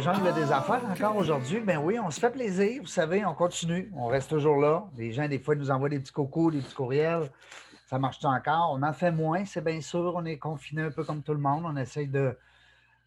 la 0.00 0.14
jungle 0.14 0.32
des 0.32 0.50
affaires 0.50 0.82
encore 0.90 1.16
aujourd'hui. 1.16 1.60
Ben 1.60 1.76
oui, 1.76 1.98
on 1.98 2.10
se 2.10 2.18
fait 2.18 2.30
plaisir. 2.30 2.80
Vous 2.80 2.88
savez, 2.88 3.22
on 3.26 3.34
continue. 3.34 3.92
On 3.94 4.06
reste 4.06 4.30
toujours 4.30 4.56
là. 4.56 4.84
Les 4.96 5.12
gens, 5.12 5.28
des 5.28 5.38
fois, 5.38 5.54
nous 5.54 5.70
envoient 5.70 5.90
des 5.90 6.00
petits 6.00 6.12
cocos, 6.12 6.50
des 6.50 6.60
petits 6.60 6.74
courriels. 6.74 7.30
Ça 7.84 7.98
marche 7.98 8.24
encore? 8.24 8.72
On 8.72 8.82
en 8.82 8.94
fait 8.94 9.12
moins, 9.12 9.44
c'est 9.44 9.62
bien 9.62 9.82
sûr. 9.82 10.14
On 10.16 10.24
est 10.24 10.38
confiné 10.38 10.82
un 10.84 10.90
peu 10.90 11.04
comme 11.04 11.22
tout 11.22 11.34
le 11.34 11.40
monde. 11.40 11.64
On 11.66 11.76
essaye 11.76 12.08
de, 12.08 12.34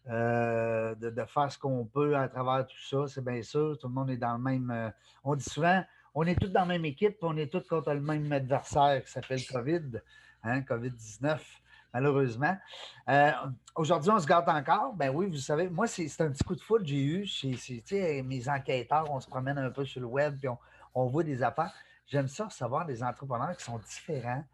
euh, 0.08 0.94
de, 0.94 1.24
faire 1.24 1.50
ce 1.50 1.58
qu'on 1.58 1.84
peut 1.84 2.16
à 2.16 2.28
travers 2.28 2.64
tout 2.64 2.80
ça, 2.88 3.08
c'est 3.08 3.24
bien 3.24 3.42
sûr. 3.42 3.76
Tout 3.76 3.88
le 3.88 3.94
monde 3.94 4.10
est 4.10 4.16
dans 4.16 4.34
le 4.34 4.42
même. 4.42 4.70
Euh, 4.70 4.88
on 5.24 5.34
dit 5.34 5.42
souvent, 5.42 5.82
on 6.14 6.22
est 6.22 6.40
tous 6.40 6.52
dans 6.52 6.60
la 6.60 6.66
même 6.66 6.84
équipe, 6.84 7.16
on 7.22 7.36
est 7.36 7.50
tous 7.50 7.66
contre 7.66 7.92
le 7.92 8.00
même 8.00 8.30
adversaire 8.30 9.02
qui 9.04 9.10
s'appelle 9.10 9.44
COVID, 9.44 10.00
hein, 10.44 10.60
COVID-19 10.60 11.40
malheureusement. 11.94 12.56
Euh, 13.08 13.30
aujourd'hui, 13.76 14.10
on 14.10 14.18
se 14.18 14.26
gâte 14.26 14.48
encore. 14.48 14.92
Ben 14.94 15.10
oui, 15.14 15.26
vous 15.28 15.38
savez, 15.38 15.68
moi, 15.70 15.86
c'est 15.86 16.20
un 16.20 16.30
petit 16.30 16.44
coup 16.44 16.56
de 16.56 16.60
foot 16.60 16.82
que 16.82 16.88
j'ai 16.88 17.02
eu. 17.02 17.24
Chez, 17.24 18.22
mes 18.22 18.48
enquêteurs, 18.48 19.10
on 19.10 19.20
se 19.20 19.28
promène 19.28 19.56
un 19.56 19.70
peu 19.70 19.84
sur 19.84 20.00
le 20.00 20.06
web, 20.06 20.36
puis 20.38 20.48
on, 20.94 21.06
voit 21.06 21.22
des 21.22 21.42
affaires. 21.42 21.72
J'aime 22.06 22.28
ça, 22.28 22.46
recevoir 22.46 22.84
des 22.84 23.02
entrepreneurs 23.02 23.56
qui 23.56 23.64
sont 23.64 23.78
différents, 23.78 24.44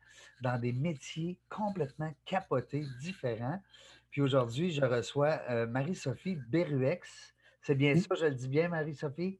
dans 0.42 0.60
des 0.60 0.72
métiers 0.72 1.38
complètement 1.48 2.12
capotés, 2.24 2.84
différents. 3.00 3.60
Puis 4.10 4.20
aujourd'hui, 4.20 4.70
je 4.70 4.84
reçois 4.84 5.40
euh, 5.48 5.66
Marie-Sophie 5.66 6.36
Beruex. 6.48 7.34
C'est 7.62 7.74
bien 7.74 7.96
ça, 7.96 8.14
je 8.14 8.26
le 8.26 8.34
dis 8.34 8.48
bien, 8.48 8.68
Marie-Sophie? 8.68 9.38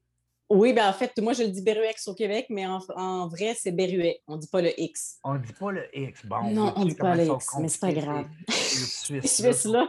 Oui, 0.53 0.73
ben 0.73 0.89
en 0.89 0.91
fait, 0.91 1.17
moi, 1.19 1.31
je 1.31 1.43
le 1.43 1.49
dis 1.49 1.61
Beruex 1.61 2.09
au 2.09 2.13
Québec, 2.13 2.47
mais 2.49 2.67
en, 2.67 3.27
vrai, 3.29 3.55
c'est 3.57 3.71
Beruet. 3.71 4.21
On 4.27 4.35
ne 4.35 4.41
dit 4.41 4.49
pas 4.49 4.61
le 4.61 4.77
X. 4.77 5.17
On 5.23 5.35
ne 5.35 5.39
dit 5.39 5.53
pas 5.53 5.71
le 5.71 5.97
X. 5.97 6.25
Bon, 6.25 6.51
non, 6.51 6.73
on 6.75 6.83
ne 6.83 6.89
dit 6.89 6.95
pas 6.95 7.15
le 7.15 7.25
X, 7.25 7.47
mais 7.57 7.69
c'est 7.69 7.79
pas 7.79 7.93
grave. 7.93 8.27
Suisse, 8.49 9.35
Suisse 9.41 9.63
là? 9.63 9.87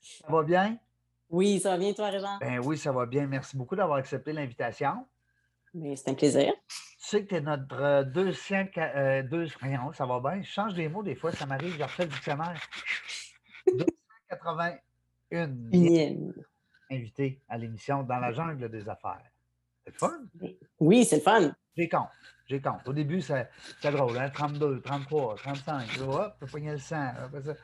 ça 0.00 0.26
va 0.28 0.42
bien? 0.42 0.76
Oui, 1.30 1.60
ça 1.60 1.70
va 1.70 1.78
bien, 1.78 1.92
toi, 1.92 2.08
Régent? 2.08 2.36
Ben 2.40 2.58
oui, 2.64 2.76
ça 2.76 2.90
va 2.90 3.06
bien. 3.06 3.28
Merci 3.28 3.56
beaucoup 3.56 3.76
d'avoir 3.76 3.98
accepté 3.98 4.32
l'invitation. 4.32 5.06
Mais 5.72 5.94
c'est 5.94 6.10
un 6.10 6.14
plaisir. 6.14 6.52
Tu 6.66 6.76
sais 6.98 7.22
que 7.22 7.28
tu 7.28 7.36
es 7.36 7.40
notre 7.40 7.80
euh, 7.80 8.02
deuxième. 8.02 8.68
Euh, 8.76 9.22
deux, 9.22 9.46
ça 9.92 10.04
va 10.04 10.18
bien. 10.18 10.42
Je 10.42 10.50
change 10.50 10.74
des 10.74 10.88
mots 10.88 11.04
des 11.04 11.14
fois, 11.14 11.30
ça 11.30 11.46
m'arrive, 11.46 11.76
je 11.78 11.82
refais 11.84 12.06
le 12.06 12.10
dictionnaire. 12.10 12.60
281. 13.68 15.50
Unième 15.70 16.32
invité 16.94 17.40
à 17.48 17.58
l'émission 17.58 18.02
Dans 18.02 18.18
la 18.18 18.32
jungle 18.32 18.68
des 18.68 18.88
affaires. 18.88 19.30
C'est 19.84 19.92
le 19.92 19.98
fun? 19.98 20.18
Oui, 20.80 21.04
c'est 21.04 21.16
le 21.16 21.22
fun. 21.22 21.54
J'ai 21.76 21.88
compte. 21.88 22.08
J'ai 22.46 22.60
compte. 22.60 22.86
Au 22.86 22.92
début, 22.92 23.20
c'est 23.20 23.48
drôle, 23.82 24.16
hein? 24.18 24.30
32, 24.30 24.80
33, 24.80 25.36
35. 25.36 26.00
hop, 26.06 26.36
tu 26.38 26.46
pogné 26.46 26.72
le 26.72 26.78
100. 26.78 26.96
Ça, 27.42 27.54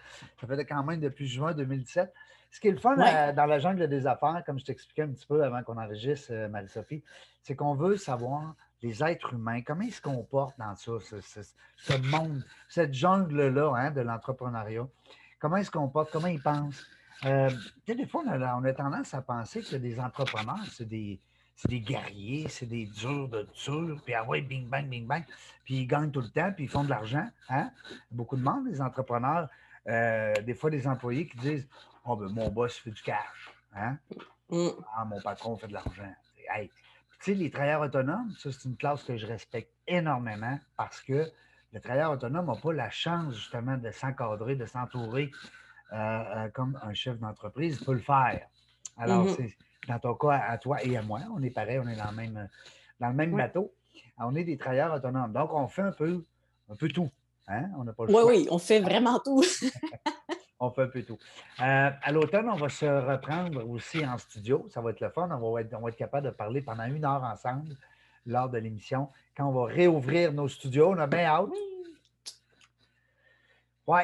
ça 0.41 0.47
fait 0.47 0.65
quand 0.65 0.83
même 0.83 1.01
depuis 1.01 1.27
juin 1.27 1.53
2017. 1.53 2.13
Ce 2.51 2.59
qui 2.59 2.69
est 2.69 2.73
le 2.73 2.79
fun 2.79 2.99
euh, 2.99 3.33
dans 3.33 3.47
la 3.47 3.59
jungle 3.59 3.89
des 3.89 4.07
affaires, 4.07 4.43
comme 4.45 4.59
je 4.59 4.65
t'expliquais 4.65 5.03
un 5.03 5.13
petit 5.13 5.27
peu 5.27 5.45
avant 5.45 5.63
qu'on 5.63 5.79
enregistre, 5.79 6.33
euh, 6.33 6.49
Marie-Sophie, 6.49 7.03
c'est 7.43 7.55
qu'on 7.55 7.75
veut 7.75 7.97
savoir 7.97 8.55
les 8.83 9.05
êtres 9.05 9.35
humains, 9.35 9.63
comment 9.63 9.83
ils 9.83 9.93
se 9.93 10.03
comportent 10.03 10.59
dans 10.59 10.75
ça, 10.75 10.93
ce, 11.77 11.97
monde, 12.11 12.45
cette 12.69 12.93
jungle-là 12.93 13.73
hein, 13.77 13.91
de 13.91 14.01
l'entrepreneuriat. 14.01 14.89
Comment 15.39 15.57
ils 15.59 15.65
se 15.65 15.71
comportent, 15.71 16.11
comment 16.11 16.27
ils 16.27 16.43
pensent. 16.43 16.85
Euh, 17.27 17.51
des 17.87 18.07
fois, 18.07 18.23
on 18.27 18.65
a, 18.65 18.73
tendance 18.73 19.13
à 19.15 19.23
penser 19.23 19.63
que 19.63 19.77
des 19.77 20.01
entrepreneurs, 20.01 20.65
c'est 20.71 20.89
des, 20.89 21.21
des, 21.67 21.81
guerriers, 21.81 22.49
c'est 22.49 22.67
des 22.67 22.87
durs 22.87 23.29
de 23.29 23.47
durs, 23.65 24.01
puis 24.05 24.15
ah 24.15 24.25
ouais, 24.25 24.41
bing, 24.41 24.69
bang, 24.69 24.89
bing, 24.89 25.07
bang, 25.07 25.25
puis 25.65 25.83
ils 25.83 25.87
gagnent 25.87 26.11
tout 26.11 26.23
le 26.23 26.31
temps, 26.31 26.51
puis 26.53 26.65
ils 26.65 26.71
font 26.71 26.85
de 26.85 26.91
l'argent. 26.91 27.29
Hein? 27.51 27.71
Beaucoup 28.11 28.37
de 28.37 28.43
monde, 28.43 28.67
les 28.69 28.81
entrepreneurs, 28.81 29.49
euh, 29.87 30.35
des 30.43 30.55
fois, 30.55 30.71
des 30.71 30.87
employés 30.87 31.27
qui 31.27 31.37
disent 31.39 31.69
Oh, 32.05 32.17
ben, 32.17 32.29
mon 32.29 32.49
boss 32.49 32.77
fait 32.79 32.91
du 32.91 33.03
cash. 33.03 33.51
Hein? 33.75 33.99
Mm. 34.49 34.69
Ah, 34.97 35.05
mon 35.05 35.21
patron 35.21 35.57
fait 35.57 35.69
de 35.69 35.75
l'argent. 35.75 36.15
Hey. 36.55 36.71
Tu 37.23 37.33
sais, 37.33 37.35
les 37.35 37.51
travailleurs 37.51 37.83
autonomes, 37.83 38.33
ça, 38.39 38.51
c'est 38.51 38.67
une 38.67 38.77
classe 38.77 39.05
que 39.05 39.15
je 39.17 39.27
respecte 39.27 39.71
énormément 39.87 40.59
parce 40.77 41.03
que 41.03 41.31
le 41.73 41.81
travailleur 41.81 42.13
autonome 42.13 42.47
n'a 42.47 42.57
pas 42.57 42.73
la 42.73 42.91
chance, 42.91 43.35
justement, 43.35 43.77
de 43.77 43.91
s'encadrer, 43.91 44.57
de 44.57 44.65
s'entourer 44.65 45.31
euh, 45.93 45.97
euh, 45.97 46.49
comme 46.51 46.79
un 46.83 46.95
chef 46.95 47.19
d'entreprise 47.19 47.83
peut 47.83 47.95
le 47.95 48.01
faire. 48.01 48.47
Alors, 48.97 49.27
mm-hmm. 49.27 49.37
c'est 49.37 49.57
dans 49.89 49.99
ton 49.99 50.15
cas, 50.15 50.43
à 50.47 50.59
toi 50.59 50.83
et 50.85 50.97
à 50.97 51.03
moi, 51.03 51.21
on 51.35 51.43
est 51.43 51.51
pareil, 51.51 51.79
on 51.79 51.89
est 51.89 51.97
dans 51.97 52.11
le 52.11 52.17
même, 52.17 52.49
dans 53.01 53.09
le 53.09 53.15
même 53.15 53.37
bateau. 53.37 53.73
On 54.19 54.35
est 54.35 54.45
des 54.45 54.57
travailleurs 54.57 54.95
autonomes. 54.95 55.33
Donc, 55.33 55.53
on 55.53 55.67
fait 55.67 55.83
un 55.83 55.93
peu, 55.93 56.25
un 56.71 56.77
peu 56.77 56.89
tout. 56.89 57.11
Hein? 57.49 57.71
On 57.77 57.85
n'a 57.85 57.93
pas 57.93 58.05
le 58.05 58.15
oui, 58.15 58.23
oui, 58.27 58.49
on 58.51 58.59
fait 58.59 58.81
vraiment 58.81 59.19
tout. 59.19 59.43
on 60.61 60.71
fait 60.71 60.83
un 60.83 60.89
peu 60.89 61.03
tout. 61.03 61.19
Euh, 61.61 61.91
à 62.03 62.13
l'automne, 62.13 62.49
on 62.49 62.57
va 62.57 62.69
se 62.69 62.85
reprendre 62.85 63.69
aussi 63.69 64.07
en 64.07 64.19
studio. 64.19 64.67
Ça 64.69 64.81
va 64.81 64.91
être 64.91 65.01
le 65.01 65.11
fun. 65.11 65.29
On 65.31 65.53
va 65.53 65.63
être, 65.63 65.75
on 65.75 65.81
va 65.81 65.89
être 65.89 65.97
capable 65.97 66.27
de 66.27 66.33
parler 66.33 66.61
pendant 66.61 66.85
une 66.85 67.05
heure 67.05 67.25
ensemble 67.25 67.75
lors 68.27 68.49
de 68.49 68.59
l'émission. 68.59 69.09
Quand 69.37 69.49
on 69.49 69.53
va 69.53 69.73
réouvrir 69.73 70.33
nos 70.33 70.49
studios, 70.49 70.91
on 70.91 70.99
a 70.99 71.07
bien 71.07 71.25
hâte. 71.25 71.49
Oui, 73.87 74.03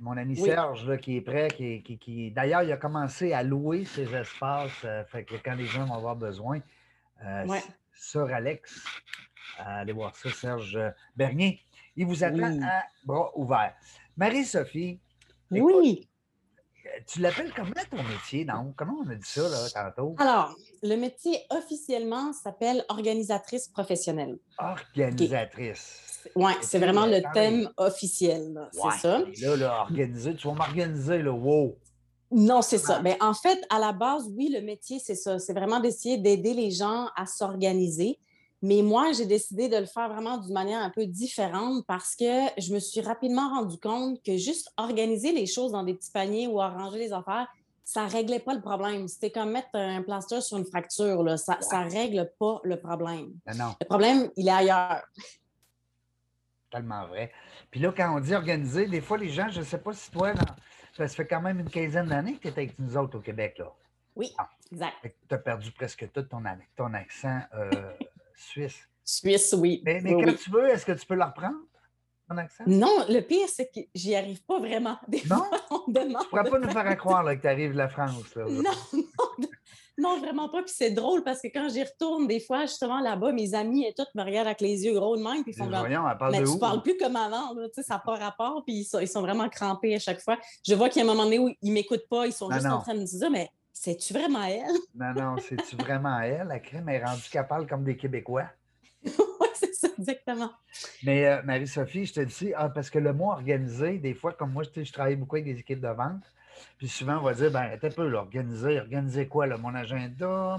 mon 0.00 0.16
ami 0.16 0.36
Serge 0.36 0.96
qui 0.98 1.16
est 1.16 1.20
prêt, 1.20 1.48
qui, 1.48 1.82
qui, 1.82 2.30
d'ailleurs, 2.30 2.62
il 2.62 2.72
a 2.72 2.76
commencé 2.76 3.32
à 3.32 3.42
louer 3.42 3.84
ses 3.84 4.14
espaces. 4.14 4.70
Euh, 4.84 5.04
fait 5.04 5.24
que 5.24 5.34
quand 5.44 5.54
les 5.54 5.66
gens 5.66 5.84
vont 5.86 5.94
avoir 5.94 6.16
besoin, 6.16 6.60
euh, 7.24 7.46
sur 7.94 8.32
Alex, 8.32 8.84
allez 9.58 9.92
voir 9.92 10.14
ça, 10.14 10.30
Serge 10.30 10.78
Bernier, 11.16 11.60
il 11.96 12.06
vous 12.06 12.22
attend 12.22 12.62
à 12.62 12.84
bras 13.04 13.30
ouverts. 13.36 13.74
Marie-Sophie. 14.16 15.00
Oui. 15.50 16.08
Tu 17.06 17.20
l'appelles 17.20 17.52
comment 17.54 17.72
ton 17.90 18.02
métier, 18.02 18.44
non? 18.44 18.72
Comment 18.76 18.98
on 19.04 19.10
a 19.10 19.14
dit 19.14 19.28
ça 19.28 19.48
là, 19.48 19.68
tantôt? 19.72 20.14
Alors, 20.18 20.56
le 20.82 20.96
métier 20.96 21.38
officiellement 21.50 22.32
s'appelle 22.32 22.84
organisatrice 22.88 23.68
professionnelle. 23.68 24.38
Organisatrice. 24.58 26.07
Oui, 26.36 26.52
c'est 26.62 26.78
vraiment 26.78 27.06
le 27.06 27.22
thème 27.34 27.68
officiel. 27.76 28.68
C'est 28.72 29.00
ça. 29.00 29.18
là, 29.18 29.56
là, 29.56 29.80
organiser, 29.82 30.34
tu 30.34 30.48
vas 30.48 30.54
m'organiser, 30.54 31.22
là, 31.22 31.32
wow. 31.32 31.76
Non, 32.30 32.62
c'est 32.62 32.78
ça. 32.78 33.00
Mais 33.02 33.16
ben, 33.18 33.28
en 33.28 33.34
fait, 33.34 33.58
à 33.70 33.78
la 33.78 33.92
base, 33.92 34.30
oui, 34.36 34.50
le 34.52 34.60
métier, 34.60 34.98
c'est 34.98 35.14
ça. 35.14 35.38
C'est 35.38 35.54
vraiment 35.54 35.80
d'essayer 35.80 36.18
d'aider 36.18 36.52
les 36.52 36.70
gens 36.70 37.06
à 37.16 37.26
s'organiser. 37.26 38.18
Mais 38.60 38.82
moi, 38.82 39.12
j'ai 39.12 39.24
décidé 39.24 39.68
de 39.68 39.76
le 39.76 39.86
faire 39.86 40.08
vraiment 40.12 40.36
d'une 40.36 40.52
manière 40.52 40.82
un 40.82 40.90
peu 40.90 41.06
différente 41.06 41.86
parce 41.86 42.16
que 42.16 42.48
je 42.58 42.74
me 42.74 42.80
suis 42.80 43.00
rapidement 43.00 43.48
rendu 43.50 43.78
compte 43.78 44.20
que 44.22 44.36
juste 44.36 44.68
organiser 44.76 45.32
les 45.32 45.46
choses 45.46 45.72
dans 45.72 45.84
des 45.84 45.94
petits 45.94 46.10
paniers 46.10 46.48
ou 46.48 46.60
arranger 46.60 46.98
les 46.98 47.12
affaires, 47.12 47.46
ça 47.84 48.04
ne 48.04 48.10
réglait 48.10 48.40
pas 48.40 48.52
le 48.52 48.60
problème. 48.60 49.06
C'était 49.08 49.30
comme 49.30 49.52
mettre 49.52 49.68
un 49.74 50.02
plaster 50.02 50.40
sur 50.40 50.58
une 50.58 50.66
fracture. 50.66 51.22
Là. 51.22 51.36
Ça 51.36 51.56
ne 51.56 51.90
règle 51.90 52.30
pas 52.38 52.60
le 52.64 52.78
problème. 52.78 53.32
non. 53.56 53.74
Le 53.80 53.86
problème, 53.86 54.28
il 54.36 54.48
est 54.48 54.50
ailleurs 54.50 55.02
tellement 56.70 57.06
vrai. 57.06 57.32
Puis 57.70 57.80
là, 57.80 57.92
quand 57.96 58.16
on 58.16 58.20
dit 58.20 58.34
organiser, 58.34 58.86
des 58.86 59.00
fois, 59.00 59.18
les 59.18 59.28
gens, 59.28 59.48
je 59.48 59.60
ne 59.60 59.64
sais 59.64 59.78
pas 59.78 59.92
si 59.92 60.10
toi, 60.10 60.32
ça 60.92 61.08
fait 61.08 61.26
quand 61.26 61.40
même 61.40 61.60
une 61.60 61.70
quinzaine 61.70 62.06
d'années 62.06 62.34
que 62.34 62.42
tu 62.42 62.48
es 62.48 62.52
avec 62.52 62.78
nous 62.78 62.96
autres 62.96 63.18
au 63.18 63.20
Québec. 63.20 63.56
Là. 63.58 63.72
Oui, 64.16 64.32
ah. 64.36 64.48
exact. 64.72 64.96
Tu 65.02 65.34
as 65.34 65.38
perdu 65.38 65.70
presque 65.72 66.10
tout 66.12 66.22
ton, 66.22 66.42
ton 66.76 66.92
accent 66.94 67.40
euh, 67.54 67.70
suisse. 68.34 68.88
Suisse, 69.04 69.54
oui. 69.56 69.80
Mais, 69.84 70.02
quand 70.02 70.34
tu 70.34 70.50
veux, 70.50 70.68
est-ce 70.68 70.84
que 70.84 70.92
tu 70.92 71.06
peux 71.06 71.14
le 71.14 71.24
reprendre? 71.24 71.56
Ton 72.28 72.36
accent? 72.36 72.64
Non, 72.66 73.06
le 73.08 73.20
pire, 73.20 73.48
c'est 73.48 73.70
que 73.70 73.80
j'y 73.94 74.14
arrive 74.14 74.42
pas 74.44 74.58
vraiment. 74.58 74.98
Des 75.08 75.22
non? 75.30 75.36
Fois, 75.36 75.60
on 75.70 75.90
demande. 75.90 76.08
Tu 76.20 76.24
ne 76.24 76.28
pourrais 76.28 76.50
pas 76.50 76.58
nous 76.58 76.70
faire 76.70 76.96
croire 76.98 77.24
que 77.24 77.40
tu 77.40 77.48
arrives 77.48 77.72
de 77.72 77.78
la 77.78 77.88
France. 77.88 78.34
Là, 78.34 78.44
non, 78.48 78.62
non, 78.92 79.47
non, 79.98 80.20
vraiment 80.20 80.48
pas. 80.48 80.62
Puis 80.62 80.72
c'est 80.76 80.92
drôle 80.92 81.24
parce 81.24 81.40
que 81.40 81.48
quand 81.48 81.68
j'y 81.68 81.82
retourne, 81.82 82.26
des 82.26 82.40
fois, 82.40 82.62
justement, 82.62 83.00
là-bas, 83.00 83.32
mes 83.32 83.54
amis 83.54 83.84
et 83.84 83.92
tout 83.92 84.04
me 84.14 84.22
regardent 84.22 84.46
avec 84.46 84.60
les 84.60 84.84
yeux 84.84 84.94
gros 84.94 85.16
de 85.16 85.22
même. 85.22 85.42
Puis 85.42 85.52
ils 85.52 85.58
font 85.58 85.68
voyons, 85.68 86.08
elle 86.08 86.18
parle 86.18 86.32
Mais 86.32 86.40
de 86.40 86.46
tu 86.46 86.58
parles 86.58 86.82
plus 86.82 86.96
comme 86.96 87.16
avant. 87.16 87.52
Là, 87.54 87.66
ça 87.74 87.94
n'a 87.94 87.98
pas 87.98 88.14
rapport. 88.14 88.62
Puis 88.64 88.86
ils 88.88 89.08
sont, 89.08 89.20
vraiment 89.20 89.48
crampés 89.48 89.96
à 89.96 89.98
chaque 89.98 90.20
fois. 90.20 90.38
Je 90.66 90.74
vois 90.74 90.88
qu'il 90.88 91.02
y 91.02 91.06
a 91.06 91.10
un 91.10 91.12
moment 91.12 91.24
donné 91.24 91.38
où 91.38 91.48
ils 91.48 91.68
ne 91.68 91.74
m'écoutent 91.74 92.08
pas. 92.08 92.26
Ils 92.26 92.32
sont 92.32 92.50
juste 92.50 92.66
en 92.66 92.80
train 92.80 92.94
de 92.94 93.00
me 93.00 93.04
dire 93.04 93.30
Mais 93.30 93.50
c'est-tu 93.72 94.12
vraiment 94.12 94.44
elle? 94.44 94.66
Non, 94.94 95.12
non, 95.14 95.36
c'est-tu 95.38 95.76
vraiment 95.76 96.20
elle? 96.20 96.46
La 96.46 96.60
crème 96.60 96.88
est 96.88 97.04
rendue 97.04 97.28
qu'elle 97.30 97.46
parle 97.46 97.66
comme 97.66 97.84
des 97.84 97.96
Québécois. 97.96 98.46
Exactement. 99.98 100.50
Mais 101.02 101.26
euh, 101.26 101.42
Marie-Sophie, 101.42 102.06
je 102.06 102.14
te 102.14 102.20
dis, 102.20 102.52
ah, 102.56 102.68
parce 102.68 102.90
que 102.90 102.98
le 102.98 103.12
mot 103.12 103.30
organisé, 103.30 103.98
des 103.98 104.14
fois, 104.14 104.32
comme 104.32 104.52
moi, 104.52 104.62
je, 104.62 104.82
je 104.82 104.92
travaille 104.92 105.16
beaucoup 105.16 105.36
avec 105.36 105.46
des 105.46 105.60
équipes 105.60 105.80
de 105.80 105.88
vente. 105.88 106.22
Puis 106.76 106.88
souvent, 106.88 107.18
on 107.18 107.22
va 107.22 107.34
dire, 107.34 107.50
ben, 107.50 107.70
un 107.82 107.90
peu, 107.90 108.14
organiser, 108.14 108.80
organiser 108.80 109.28
quoi? 109.28 109.46
Là? 109.46 109.56
Mon 109.56 109.74
agenda, 109.74 110.58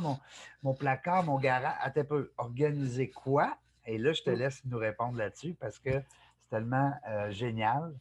mon, 0.63 0.73
placard, 0.73 1.23
mon 1.23 1.37
garage, 1.37 1.73
un 1.83 2.03
peu, 2.03 2.31
organiser 2.37 3.09
quoi? 3.09 3.57
Et 3.85 3.97
là, 3.97 4.13
je 4.13 4.21
te 4.21 4.29
laisse 4.29 4.61
nous 4.65 4.77
répondre 4.77 5.17
là-dessus 5.17 5.55
parce 5.59 5.79
que 5.79 5.91
c'est 5.91 6.49
tellement 6.49 6.91
euh, 7.09 7.31
génial. 7.31 7.93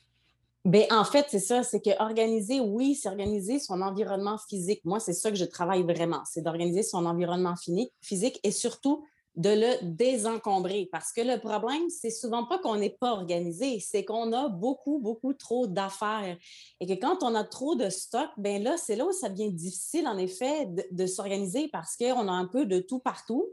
Bien, 0.64 0.84
en 0.90 1.04
fait, 1.04 1.26
c'est 1.28 1.38
ça, 1.38 1.62
c'est 1.62 1.80
que 1.80 1.90
organiser, 2.02 2.60
oui, 2.60 2.94
c'est 2.94 3.08
organiser 3.08 3.58
son 3.58 3.80
environnement 3.80 4.36
physique. 4.36 4.84
Moi, 4.84 5.00
c'est 5.00 5.12
ça 5.12 5.30
que 5.30 5.36
je 5.36 5.44
travaille 5.44 5.82
vraiment, 5.82 6.22
c'est 6.24 6.42
d'organiser 6.42 6.82
son 6.82 7.06
environnement 7.06 7.54
physique 8.02 8.40
et 8.42 8.50
surtout 8.50 9.06
de 9.38 9.50
le 9.50 9.76
désencombrer. 9.82 10.88
Parce 10.90 11.12
que 11.12 11.20
le 11.20 11.38
problème, 11.38 11.88
c'est 11.88 12.10
souvent 12.10 12.44
pas 12.44 12.58
qu'on 12.58 12.76
n'est 12.76 12.96
pas 13.00 13.12
organisé, 13.12 13.78
c'est 13.80 14.04
qu'on 14.04 14.32
a 14.32 14.48
beaucoup, 14.48 14.98
beaucoup 14.98 15.32
trop 15.32 15.68
d'affaires. 15.68 16.36
Et 16.80 16.86
que 16.86 17.00
quand 17.00 17.22
on 17.22 17.34
a 17.36 17.44
trop 17.44 17.76
de 17.76 17.88
stock, 17.88 18.28
ben 18.36 18.62
là, 18.62 18.76
c'est 18.76 18.96
là 18.96 19.06
où 19.06 19.12
ça 19.12 19.28
devient 19.28 19.52
difficile, 19.52 20.08
en 20.08 20.18
effet, 20.18 20.68
de, 20.90 21.06
s'organiser 21.06 21.68
parce 21.68 21.96
qu'on 21.96 22.28
a 22.28 22.32
un 22.32 22.46
peu 22.46 22.66
de 22.66 22.80
tout 22.80 22.98
partout 22.98 23.48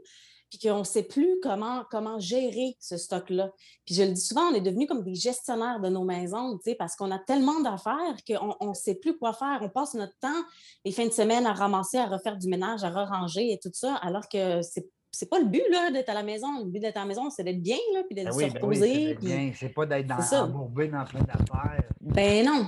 puis 0.50 0.60
qu'on 0.60 0.80
ne 0.80 0.84
sait 0.84 1.02
plus 1.02 1.40
comment, 1.42 1.84
comment 1.90 2.20
gérer 2.20 2.76
ce 2.78 2.96
stock-là. 2.96 3.50
Puis 3.84 3.96
je 3.96 4.02
le 4.04 4.12
dis 4.12 4.20
souvent, 4.20 4.42
on 4.42 4.54
est 4.54 4.60
devenu 4.60 4.86
comme 4.86 5.02
des 5.02 5.16
gestionnaires 5.16 5.80
de 5.80 5.88
nos 5.88 6.04
maisons, 6.04 6.56
parce 6.78 6.94
qu'on 6.94 7.10
a 7.10 7.18
tellement 7.18 7.58
d'affaires 7.60 8.16
qu'on 8.24 8.68
ne 8.68 8.74
sait 8.74 8.94
plus 8.94 9.18
quoi 9.18 9.32
faire. 9.32 9.58
On 9.62 9.68
passe 9.68 9.94
notre 9.94 10.16
temps, 10.20 10.44
les 10.84 10.92
fins 10.92 11.06
de 11.06 11.12
semaine, 11.12 11.46
à 11.46 11.52
ramasser, 11.52 11.98
à 11.98 12.06
refaire 12.06 12.36
du 12.36 12.46
ménage, 12.46 12.84
à 12.84 12.90
ranger 12.90 13.52
et 13.52 13.58
tout 13.58 13.72
ça, 13.72 13.96
alors 13.96 14.28
que 14.28 14.62
c'est 14.62 14.88
c'est 15.16 15.30
pas 15.30 15.38
le 15.38 15.46
but 15.46 15.62
d'être 15.92 16.10
à 16.10 16.14
la 16.14 16.22
maison. 16.22 16.62
Le 16.62 16.70
but 16.70 16.78
d'être 16.78 16.98
à 16.98 17.00
la 17.00 17.06
maison, 17.06 17.30
c'est 17.30 17.42
d'être 17.42 17.62
bien, 17.62 17.78
là, 17.94 18.02
puis 18.04 18.14
d'être 18.14 18.26
ben 18.26 18.32
se 18.32 18.52
ben 18.52 18.52
reposer. 18.52 19.16
Oui, 19.22 19.54
c'est 19.56 19.70
pas 19.70 19.86
d'être 19.86 20.06
dans, 20.06 20.44
embourbé 20.44 20.88
dans 20.88 21.04
plein 21.06 21.22
d'affaires. 21.22 21.84
Ben 22.00 22.44
non. 22.44 22.66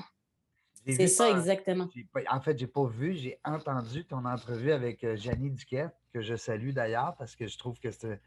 C'est 0.86 1.08
ça, 1.08 1.28
exactement. 1.30 1.90
En 2.30 2.40
fait, 2.40 2.58
je 2.58 2.64
n'ai 2.64 2.70
pas 2.70 2.86
vu, 2.86 3.12
j'ai 3.12 3.38
entendu 3.44 4.06
ton 4.06 4.24
entrevue 4.24 4.72
avec 4.72 5.04
euh, 5.04 5.16
Janie 5.16 5.50
Duquette, 5.50 5.94
que 6.14 6.22
je 6.22 6.34
salue 6.36 6.70
d'ailleurs, 6.70 7.14
parce 7.18 7.36
que 7.36 7.46
je 7.46 7.58
trouve 7.58 7.78
que 7.78 7.90
c'est, 7.90 8.18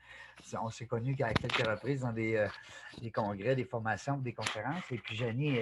on 0.61 0.69
s'est 0.69 0.85
connus 0.85 1.15
à 1.21 1.33
quelques 1.33 1.67
reprises 1.67 2.01
dans 2.01 2.13
des, 2.13 2.35
euh, 2.35 3.09
congrès, 3.11 3.55
des 3.55 3.65
formations, 3.65 4.17
des 4.17 4.33
conférences. 4.33 4.83
Et 4.91 4.97
puis, 4.99 5.15
Janie, 5.15 5.57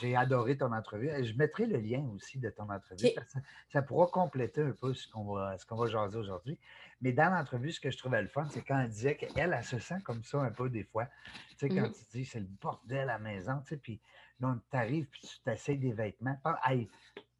j'ai 0.00 0.16
adoré 0.16 0.56
ton 0.56 0.72
entrevue. 0.72 1.10
Je 1.24 1.34
mettrai 1.34 1.66
le 1.66 1.78
lien 1.78 2.04
aussi 2.14 2.38
de 2.38 2.50
ton 2.50 2.70
entrevue, 2.70 3.08
parce 3.14 3.32
que 3.32 3.38
ça, 3.72 3.82
pourra 3.82 4.06
compléter 4.06 4.62
un 4.62 4.72
peu 4.72 4.94
ce 4.94 5.08
qu'on 5.08 5.34
va, 5.34 5.56
ce 5.58 5.66
qu'on 5.66 5.76
va 5.76 5.86
jaser 5.86 6.18
aujourd'hui. 6.18 6.58
Mais 7.00 7.12
dans 7.12 7.32
l'entrevue, 7.32 7.72
ce 7.72 7.80
que 7.80 7.90
je 7.90 7.98
trouvais 7.98 8.22
le 8.22 8.28
fun, 8.28 8.46
c'est 8.50 8.62
quand 8.62 8.78
elle 8.78 8.88
disait 8.88 9.16
qu'elle, 9.16 9.52
elle, 9.52 9.64
se 9.64 9.78
sent 9.78 10.00
comme 10.04 10.22
ça 10.24 10.40
un 10.40 10.50
peu 10.50 10.70
des 10.70 10.84
fois. 10.84 11.06
Tu 11.50 11.56
sais, 11.58 11.68
quand 11.68 11.88
mm-hmm. 11.88 12.08
tu 12.10 12.18
dis 12.18 12.24
c'est 12.24 12.40
le 12.40 12.48
bordel 12.60 13.00
à 13.00 13.04
la 13.14 13.18
maison, 13.18 13.60
tu 13.60 13.70
sais, 13.70 13.76
puis 13.76 14.00
Là, 14.40 14.56
tu 14.70 14.76
arrives 14.76 15.06
puis 15.06 15.20
tu 15.22 15.40
t'essayes 15.44 15.78
des 15.78 15.92
vêtements. 15.92 16.36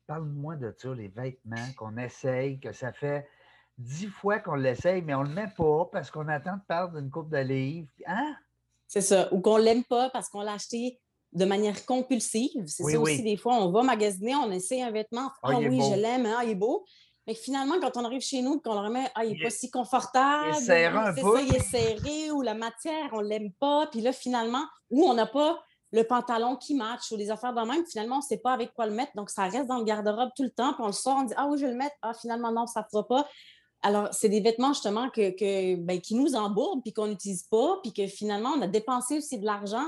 Parle-moi 0.06 0.56
de 0.56 0.74
ça, 0.76 0.94
les 0.94 1.08
vêtements 1.08 1.72
qu'on 1.76 1.96
essaye, 1.96 2.60
que 2.60 2.72
ça 2.72 2.92
fait 2.92 3.26
dix 3.78 4.06
fois 4.06 4.38
qu'on 4.38 4.54
l'essaye, 4.54 5.02
mais 5.02 5.14
on 5.14 5.24
ne 5.24 5.28
le 5.28 5.34
met 5.34 5.52
pas 5.56 5.86
parce 5.90 6.10
qu'on 6.10 6.28
attend 6.28 6.56
de 6.56 6.62
perdre 6.68 6.98
une 6.98 7.10
coupe 7.10 7.30
de 7.30 7.38
livres. 7.38 7.88
Hein? 8.06 8.36
C'est 8.86 9.00
ça. 9.00 9.32
Ou 9.32 9.40
qu'on 9.40 9.58
ne 9.58 9.64
l'aime 9.64 9.84
pas 9.84 10.10
parce 10.10 10.28
qu'on 10.28 10.42
l'a 10.42 10.52
acheté 10.52 11.00
de 11.34 11.44
manière 11.44 11.84
compulsive. 11.84 12.64
C'est 12.66 12.84
ça 12.84 12.98
aussi, 12.98 13.22
des 13.22 13.36
fois, 13.36 13.56
on 13.56 13.70
va 13.70 13.82
magasiner, 13.82 14.34
on 14.36 14.50
essaie 14.50 14.82
un 14.82 14.90
vêtement. 14.90 15.30
Ah, 15.42 15.50
ah 15.52 15.58
oui, 15.58 15.80
je 15.80 16.00
l'aime, 16.00 16.26
hein, 16.26 16.40
il 16.44 16.50
est 16.50 16.54
beau. 16.54 16.84
Mais 17.26 17.34
finalement, 17.34 17.76
quand 17.80 17.96
on 17.96 18.04
arrive 18.04 18.20
chez 18.20 18.42
nous, 18.42 18.60
qu'on 18.60 18.74
le 18.74 18.80
remet, 18.80 19.06
ah, 19.14 19.24
il 19.24 19.32
n'est 19.32 19.42
pas 19.42 19.50
si 19.50 19.70
confortable. 19.70 20.50
Il 20.52 20.58
est 20.58 20.66
serré 20.66 20.96
un 20.96 21.14
peu. 21.14 21.36
Ça, 21.36 21.42
il 21.42 21.54
est 21.54 21.60
serré 21.60 22.30
ou 22.30 22.42
la 22.42 22.54
matière, 22.54 23.08
on 23.12 23.22
ne 23.22 23.28
l'aime 23.28 23.50
pas. 23.58 23.86
Puis 23.86 24.02
là, 24.02 24.12
finalement, 24.12 24.64
ou 24.90 25.04
on 25.04 25.14
n'a 25.14 25.26
pas 25.26 25.58
le 25.90 26.04
pantalon 26.04 26.56
qui 26.56 26.74
match 26.74 27.10
ou 27.12 27.16
les 27.16 27.30
affaires 27.30 27.54
de 27.54 27.60
même. 27.60 27.84
Finalement, 27.86 28.16
on 28.16 28.18
ne 28.18 28.24
sait 28.24 28.38
pas 28.38 28.52
avec 28.52 28.74
quoi 28.74 28.86
le 28.86 28.92
mettre. 28.92 29.12
Donc, 29.14 29.30
ça 29.30 29.44
reste 29.44 29.66
dans 29.66 29.78
le 29.78 29.84
garde-robe 29.84 30.30
tout 30.36 30.42
le 30.42 30.50
temps. 30.50 30.74
Puis 30.74 30.82
on 30.82 30.88
le 30.88 30.92
sort, 30.92 31.16
on 31.18 31.22
dit 31.22 31.34
Ah 31.36 31.46
oui, 31.48 31.56
je 31.58 31.64
vais 31.64 31.72
le 31.72 31.78
mettre. 31.78 31.96
Ah, 32.02 32.12
finalement, 32.12 32.52
non, 32.52 32.66
ça 32.66 32.80
ne 32.80 32.86
fera 32.90 33.06
pas. 33.06 33.26
Alors, 33.82 34.08
c'est 34.12 34.28
des 34.28 34.40
vêtements 34.40 34.72
justement 34.72 35.08
que, 35.10 35.76
ben, 35.76 36.00
qui 36.00 36.14
nous 36.14 36.34
embourbent 36.34 36.82
puis 36.82 36.92
qu'on 36.92 37.06
n'utilise 37.06 37.44
pas, 37.44 37.78
puis 37.82 37.92
que 37.92 38.06
finalement, 38.06 38.50
on 38.56 38.62
a 38.62 38.66
dépensé 38.66 39.18
aussi 39.18 39.38
de 39.38 39.44
l'argent. 39.44 39.86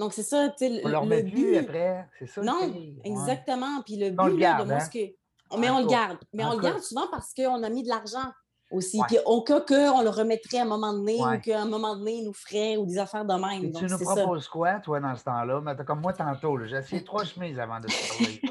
Donc, 0.00 0.14
c'est 0.14 0.22
ça. 0.22 0.52
On 0.82 0.88
leur 0.88 1.04
met 1.04 1.22
plus 1.22 1.58
après. 1.58 2.08
C'est 2.18 2.26
ça. 2.26 2.40
Non, 2.40 2.72
exactement. 3.04 3.82
Puis 3.84 3.96
le 3.96 4.10
but, 4.10 4.38
de 4.38 4.44
hein? 4.44 4.80
ce 4.80 4.88
que... 4.88 5.14
Mais 5.58 5.68
on 5.68 5.80
le 5.80 5.86
garde. 5.86 6.18
Mais 6.32 6.44
on 6.44 6.54
le 6.54 6.60
garde 6.60 6.80
souvent 6.80 7.06
parce 7.10 7.34
qu'on 7.34 7.62
a 7.62 7.68
mis 7.68 7.82
de 7.82 7.88
l'argent 7.88 8.32
aussi. 8.70 8.98
Puis 9.08 9.18
au 9.26 9.42
cas 9.42 9.60
qu'on 9.60 10.00
le 10.00 10.08
remettrait 10.08 10.58
à 10.58 10.62
un 10.62 10.66
moment 10.66 10.94
donné 10.94 11.20
ou 11.20 11.38
qu'à 11.40 11.60
un 11.60 11.66
moment 11.66 11.96
donné, 11.96 12.14
il 12.14 12.24
nous 12.24 12.32
ferait 12.32 12.78
ou 12.78 12.86
des 12.86 12.96
affaires 12.96 13.26
de 13.26 13.34
même. 13.34 13.72
tu 13.72 13.84
nous 13.84 13.98
proposes 13.98 14.48
quoi, 14.48 14.80
toi, 14.80 15.00
dans 15.00 15.14
ce 15.14 15.24
temps-là? 15.24 15.60
Mais 15.60 15.76
comme 15.84 16.00
moi 16.00 16.14
tantôt, 16.14 16.58
j'ai 16.64 16.76
essayé 16.76 17.04
trois 17.04 17.24
chemises 17.24 17.58
avant 17.58 17.80
de 17.80 17.88
te. 17.88 17.92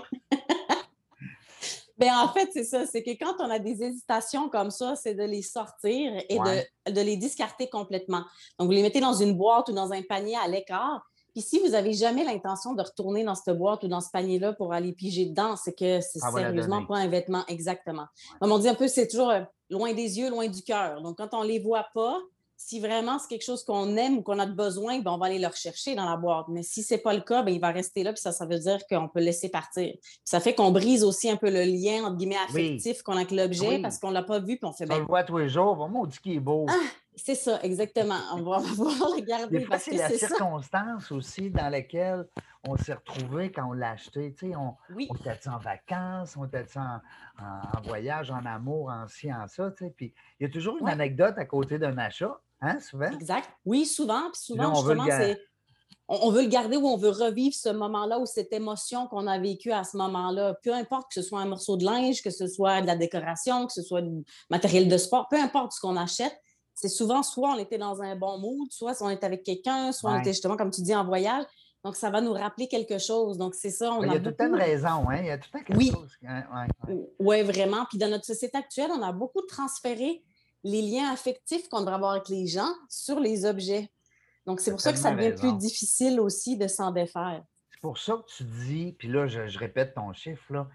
Bien, 1.98 2.22
en 2.22 2.30
fait, 2.30 2.50
c'est 2.54 2.64
ça. 2.64 2.86
C'est 2.86 3.04
que 3.04 3.12
quand 3.12 3.36
on 3.40 3.50
a 3.50 3.60
des 3.60 3.84
hésitations 3.84 4.48
comme 4.50 4.72
ça, 4.72 4.96
c'est 4.96 5.16
de 5.16 5.24
les 5.24 5.42
sortir 5.42 6.14
et 6.30 6.38
de, 6.38 6.94
de, 6.94 7.02
les 7.02 7.18
discarter 7.18 7.70
complètement. 7.70 8.24
Donc, 8.58 8.68
vous 8.68 8.72
les 8.72 8.84
mettez 8.84 9.02
dans 9.02 9.14
une 9.14 9.36
boîte 9.36 9.68
ou 9.68 9.74
dans 9.74 9.92
un 9.92 10.02
panier 10.04 10.38
à 10.38 10.48
l'écart. 10.48 11.06
Puis 11.40 11.48
si 11.48 11.60
vous 11.60 11.70
n'avez 11.70 11.94
jamais 11.94 12.26
l'intention 12.26 12.74
de 12.74 12.82
retourner 12.82 13.24
dans 13.24 13.34
cette 13.34 13.58
boîte 13.58 13.86
ou 13.86 13.88
dans 13.88 14.02
ce 14.02 14.10
panier-là 14.12 14.52
pour 14.52 14.74
aller 14.74 14.92
piger 14.92 15.26
dedans, 15.26 15.56
c'est 15.56 15.72
que 15.72 16.02
c'est 16.02 16.20
sérieusement 16.20 16.86
pas 16.86 16.98
un 16.98 17.08
vêtement 17.08 17.46
exactement. 17.48 18.08
Comme 18.42 18.52
on 18.52 18.60
dit 18.60 18.68
un 18.68 18.76
peu, 18.76 18.90
c'est 18.90 19.08
toujours 19.08 19.30
euh, 19.30 19.40
loin 19.70 19.94
des 19.94 20.20
yeux, 20.20 20.30
loin 20.30 20.50
du 20.50 20.62
cœur. 20.64 21.02
Donc, 21.02 21.18
quand 21.18 21.30
on 21.32 21.44
ne 21.44 21.48
les 21.48 21.60
voit 21.60 21.86
pas, 21.94 22.20
si 22.58 22.82
vraiment 22.82 23.20
c'est 23.20 23.30
quelque 23.30 23.46
chose 23.46 23.64
qu'on 23.64 23.96
aime 23.96 24.18
ou 24.18 24.22
qu'on 24.22 24.38
a 24.38 24.48
besoin, 24.48 25.00
ben, 25.00 25.12
on 25.12 25.18
va 25.18 25.28
aller 25.28 25.40
le 25.40 25.48
rechercher 25.48 25.96
dans 25.96 26.10
la 26.10 26.18
boîte. 26.18 26.48
Mais 26.50 26.62
si 26.62 26.84
ce 26.84 26.96
n'est 26.96 27.00
pas 27.00 27.14
le 27.14 27.22
cas, 27.22 27.42
ben, 27.42 27.54
il 27.54 27.62
va 27.62 27.72
rester 27.72 28.04
là, 28.04 28.12
puis 28.12 28.22
ça, 28.22 28.34
ça 28.34 28.46
veut 28.46 28.60
dire 28.60 28.80
qu'on 28.90 29.08
peut 29.08 29.20
le 29.20 29.28
laisser 29.28 29.48
partir. 29.48 29.94
ça 30.26 30.42
fait 30.42 30.54
qu'on 30.54 30.72
brise 30.72 31.06
aussi 31.06 31.30
un 31.30 31.38
peu 31.38 31.50
le 31.50 31.64
lien, 31.64 32.04
entre 32.04 32.18
guillemets, 32.18 32.36
affectif 32.50 33.02
qu'on 33.02 33.14
a 33.14 33.20
avec 33.20 33.32
l'objet 33.32 33.80
parce 33.82 33.98
qu'on 33.98 34.10
ne 34.10 34.16
l'a 34.16 34.24
pas 34.24 34.40
vu, 34.40 34.58
puis 34.58 34.66
on 34.66 34.74
fait 34.74 34.86
bien. 34.86 34.98
On 34.98 35.00
le 35.00 35.06
voit 35.06 35.24
tous 35.24 35.38
les 35.38 35.48
jours, 35.48 35.74
vraiment, 35.76 36.02
on 36.02 36.06
dit 36.06 36.18
qu'il 36.22 36.34
est 36.34 36.42
beau. 36.42 36.66
Ah! 36.68 36.74
C'est 37.16 37.36
ça, 37.36 37.60
exactement. 37.64 38.20
On 38.34 38.42
va, 38.44 38.58
pouvoir 38.60 39.10
le 39.16 39.22
garder. 39.22 39.66
parce 39.66 39.84
c'est 39.84 39.96
la 39.96 40.10
circonstance 40.10 41.12
aussi 41.12 41.50
dans 41.50 41.70
laquelle 41.70 42.26
on 42.68 42.78
s'est 42.78 42.94
retrouvé 42.94 43.52
quand 43.52 43.70
on 43.70 43.74
l'a 43.74 43.92
acheté. 43.92 44.34
Tu 44.34 44.52
sais, 44.52 44.56
on, 44.56 44.76
était 44.98 45.50
en 45.50 45.58
vacances, 45.58 46.38
on 46.38 46.46
était 46.46 46.66
en, 46.78 47.00
en, 47.40 47.82
voyage, 47.82 48.32
en 48.32 48.46
amour, 48.46 48.90
en 48.90 49.08
ci, 49.08 49.32
en 49.34 49.48
ça. 49.48 49.72
Tu 49.72 49.86
sais, 49.86 49.94
puis 49.96 50.14
il 50.40 50.44
y 50.44 50.50
a 50.50 50.50
toujours 50.50 50.78
une 50.78 50.90
anecdote 50.90 51.36
à 51.38 51.46
côté 51.46 51.78
d'un 51.78 51.98
achat, 51.98 52.40
hein, 52.62 52.80
souvent? 52.80 53.12
Exact. 53.12 53.50
Oui, 53.66 53.86
souvent. 53.86 54.30
Puis 54.32 54.42
souvent, 54.42 54.74
justement, 54.74 55.06
c'est 55.10 55.38
on, 56.10 56.32
veut 56.32 56.42
le 56.42 56.48
garder 56.48 56.76
ou 56.76 56.88
on 56.88 56.98
veut 56.98 57.12
revivre 57.12 57.54
ce 57.54 57.70
moment-là 57.70 58.20
ou 58.20 58.26
cette 58.26 58.52
émotion 58.52 59.08
qu'on 59.08 59.28
a 59.28 59.38
vécue 59.38 59.72
à 59.72 59.84
ce 59.84 59.96
moment-là. 59.98 60.56
Peu 60.64 60.74
importe 60.74 61.10
que 61.10 61.14
ce 61.14 61.22
soit 61.22 61.40
un 61.40 61.46
morceau 61.46 61.78
de 61.78 61.86
linge, 61.86 62.24
que 62.24 62.32
ce 62.32 62.48
soit 62.48 62.82
de 62.82 62.88
la 62.88 62.96
décoration, 62.96 63.68
que 63.68 63.74
ce 63.74 63.84
soit 63.84 64.02
du 64.02 64.24
matériel 64.50 64.88
de 64.88 64.98
sport, 64.98 65.28
peu 65.30 65.40
importe 65.40 65.74
ce 65.74 65.80
qu'on 65.80 65.96
achète, 65.96 66.36
c'est 66.80 66.88
souvent 66.88 67.24
soit 67.24 67.50
on 67.50 67.58
était 67.58 67.78
dans 67.78 68.02
un 68.02 68.16
bon 68.16 68.40
mood, 68.40 68.72
soit 68.72 68.94
on 69.02 69.10
était 69.10 69.26
avec 69.26 69.44
quelqu'un, 69.44 69.92
soit 69.92 70.12
on 70.12 70.20
était 70.20 70.32
justement, 70.32 70.56
comme 70.56 70.72
tu 70.72 70.82
dis, 70.82 70.96
en 70.96 71.04
voyage. 71.04 71.44
Donc, 71.84 71.98
ça 71.98 72.10
va 72.10 72.22
nous 72.22 72.32
rappeler 72.32 72.70
quelque 72.70 72.98
chose. 72.98 73.38
Donc, 73.38 73.54
c'est 73.54 73.70
ça. 73.70 73.92
On 73.92 74.02
il 74.02 74.14
y 74.14 74.16
a, 74.16 74.20
tout 74.20 74.34
le 74.40 74.56
raison, 74.56 75.10
hein? 75.10 75.18
Il 75.20 75.26
y 75.26 75.30
a 75.30 75.38
tout 75.38 75.50
le 75.54 75.60
temps 75.60 75.66
quelque 75.66 75.78
oui. 75.78 75.92
chose. 75.92 76.18
Oui, 76.88 76.96
ouais, 77.20 77.44
vraiment. 77.44 77.86
Puis, 77.90 77.98
dans 77.98 78.10
notre 78.10 78.24
société 78.24 78.58
actuelle, 78.58 78.92
on 78.98 79.02
a 79.02 79.12
beaucoup 79.12 79.42
transféré 79.42 80.24
les 80.64 80.82
liens 80.82 81.12
affectifs 81.12 81.68
qu'on 81.68 81.82
devrait 81.82 81.96
avoir 81.96 82.12
avec 82.12 82.30
les 82.30 82.48
gens 82.48 82.72
sur 82.88 83.20
les 83.20 83.44
objets. 83.44 83.92
Donc, 84.46 84.62
c'est 84.62 84.72
pour 84.72 84.80
ça 84.80 84.94
que 84.94 85.00
ça 85.00 85.12
devient 85.12 85.36
plus 85.36 85.58
difficile 85.58 86.22
aussi 86.22 86.56
de 86.56 86.68
s'en 86.68 86.92
défaire. 86.92 87.44
C'est 87.72 87.82
pour 87.82 87.98
ça 87.98 88.14
que 88.14 88.32
tu 88.38 88.44
dis, 88.46 88.96
puis 88.98 89.10
là, 89.10 89.28
je, 89.28 89.60
répète 89.60 89.96
ton 89.96 90.14
chiffre, 90.14 90.66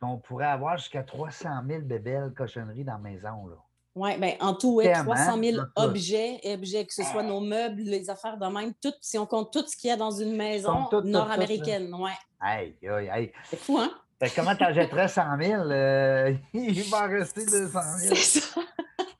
qu'on 0.00 0.18
pourrait 0.18 0.46
avoir 0.46 0.78
jusqu'à 0.78 1.02
300 1.02 1.48
000 1.66 1.82
bébelles 1.82 2.32
cochonneries 2.36 2.84
dans 2.84 2.92
la 2.92 2.98
maison. 2.98 3.48
Là. 3.48 3.56
Oui, 3.98 4.16
bien, 4.16 4.34
en 4.40 4.54
tout, 4.54 4.74
ouais, 4.74 4.92
300 4.92 5.42
000 5.42 5.62
objets, 5.74 6.40
objets, 6.44 6.86
que 6.86 6.94
ce 6.94 7.02
soit 7.02 7.24
nos 7.24 7.40
meubles, 7.40 7.82
les 7.82 8.08
affaires 8.08 8.38
de 8.38 8.46
même, 8.46 8.72
tout, 8.80 8.92
si 9.00 9.18
on 9.18 9.26
compte 9.26 9.52
tout 9.52 9.66
ce 9.66 9.76
qu'il 9.76 9.90
y 9.90 9.92
a 9.92 9.96
dans 9.96 10.12
une 10.12 10.36
maison 10.36 10.88
nord-américaine. 11.02 11.92
Ouais. 11.94 12.12
Aïe, 12.40 12.76
aïe, 12.88 13.10
aïe. 13.10 13.32
C'est 13.50 13.58
fou, 13.58 13.76
hein? 13.76 13.90
comment 14.36 14.54
tu 14.54 14.62
achèterais 14.62 15.08
100 15.08 15.22
000? 15.40 15.62
il 16.54 16.82
va 16.90 17.06
en 17.06 17.08
rester 17.08 17.44
200 17.44 17.80
000. 17.98 18.14
C'est 18.14 18.14
ça. 18.40 18.60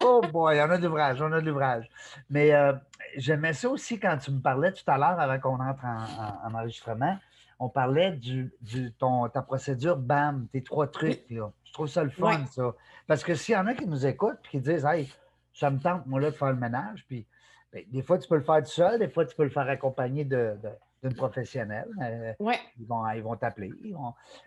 oh 0.05 0.21
boy, 0.33 0.61
on 0.61 0.71
a 0.71 0.79
de 0.79 0.85
l'ouvrage, 0.85 1.21
on 1.21 1.33
a 1.33 1.41
de 1.41 1.47
l'ouvrage. 1.47 1.89
Mais 2.31 2.53
euh, 2.53 2.73
j'aimais 3.17 3.55
ça 3.55 3.69
aussi 3.69 3.99
quand 3.99 4.17
tu 4.19 4.31
me 4.31 4.41
parlais 4.41 4.73
tout 4.73 4.89
à 4.89 4.97
l'heure, 4.97 5.19
avant 5.19 5.41
qu'on 5.41 5.61
entre 5.61 5.85
en, 5.85 6.55
enregistrement, 6.55 7.19
on 7.59 7.69
parlait 7.69 8.13
du, 8.13 8.53
du 8.61 8.93
ton, 8.93 9.29
ta 9.29 9.43
procédure 9.43 9.97
BAM, 9.97 10.47
tes 10.53 10.63
trois 10.63 10.87
trucs. 10.87 11.29
Là. 11.31 11.51
Je 11.69 11.73
trouve 11.73 11.87
ça 11.87 12.03
le 12.03 12.11
fun, 12.11 12.47
ça. 12.47 12.75
Parce 13.07 13.23
que 13.23 13.35
s'il 13.35 13.55
y 13.55 13.57
en 13.57 13.67
a 13.67 13.75
qui 13.75 13.87
nous 13.87 14.07
écoutent 14.07 14.39
et 14.47 14.49
qui 14.49 14.61
disent 14.61 14.85
Hey, 14.85 15.13
ça 15.55 15.71
me 15.71 15.79
tente, 15.79 16.07
moi, 16.07 16.21
là, 16.21 16.31
de 16.31 16.37
faire 16.37 16.51
le 16.51 16.57
ménage, 16.57 17.05
puis 17.07 17.27
ben, 17.73 17.85
des 17.89 18.03
fois, 18.03 18.19
tu 18.19 18.27
peux 18.27 18.37
le 18.37 18.43
faire 18.43 18.63
tout 18.63 18.71
seul, 18.71 18.99
des 18.99 19.09
fois, 19.09 19.27
tu 19.27 19.37
peux 19.37 19.45
le 19.45 19.51
faire 19.51 19.69
accompagné 19.69 20.25
d'une 20.25 21.15
professionnelle. 21.15 21.89
Euh, 22.03 22.33
ils 22.79 22.87
vont 22.87 23.09
ils 23.11 23.23
vont 23.23 23.37
t'appeler. 23.37 23.71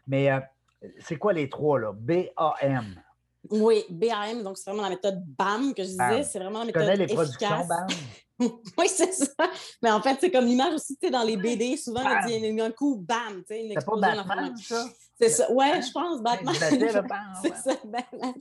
Mais 0.07 0.31
euh, 0.31 0.39
c'est 0.99 1.17
quoi 1.17 1.33
les 1.33 1.47
trois, 1.47 1.79
là? 1.79 1.91
B-A-M. 1.93 2.95
Oui, 3.49 3.83
BAM, 3.89 4.43
donc 4.43 4.57
c'est 4.57 4.69
vraiment 4.69 4.83
la 4.83 4.89
méthode 4.89 5.23
BAM 5.25 5.73
que 5.73 5.83
je 5.83 5.89
disais. 5.89 6.23
C'est 6.23 6.39
vraiment 6.39 6.59
la 6.59 6.65
méthode. 6.65 6.83
Tu 6.83 6.87
connais 6.87 7.05
les 7.07 7.13
productions 7.13 7.65
BAM? 7.67 7.87
oui, 8.77 8.87
c'est 8.87 9.13
ça. 9.13 9.49
Mais 9.81 9.91
en 9.91 10.01
fait, 10.01 10.17
c'est 10.19 10.31
comme 10.31 10.45
l'image 10.45 10.73
aussi, 10.73 10.97
tu 10.97 11.07
sais, 11.07 11.11
dans 11.11 11.23
les 11.23 11.37
BD, 11.37 11.77
souvent, 11.77 12.01
il 12.27 12.55
y 12.55 12.61
a 12.61 12.65
un 12.65 12.71
coup, 12.71 12.97
bam, 12.97 13.37
tu 13.39 13.45
sais, 13.47 13.65
une 13.65 13.71
explosion. 13.71 14.09
C'est 14.13 14.27
pas 14.27 14.35
Batman, 14.35 14.57
ça? 14.57 14.85
C'est 15.21 15.29
ça. 15.29 15.51
Ouais, 15.51 15.81
je 15.81 15.91
pense, 15.91 16.21
Batman. 16.21 16.55
c'est 17.41 17.55
ça, 17.55 17.77
Batman. 17.85 18.33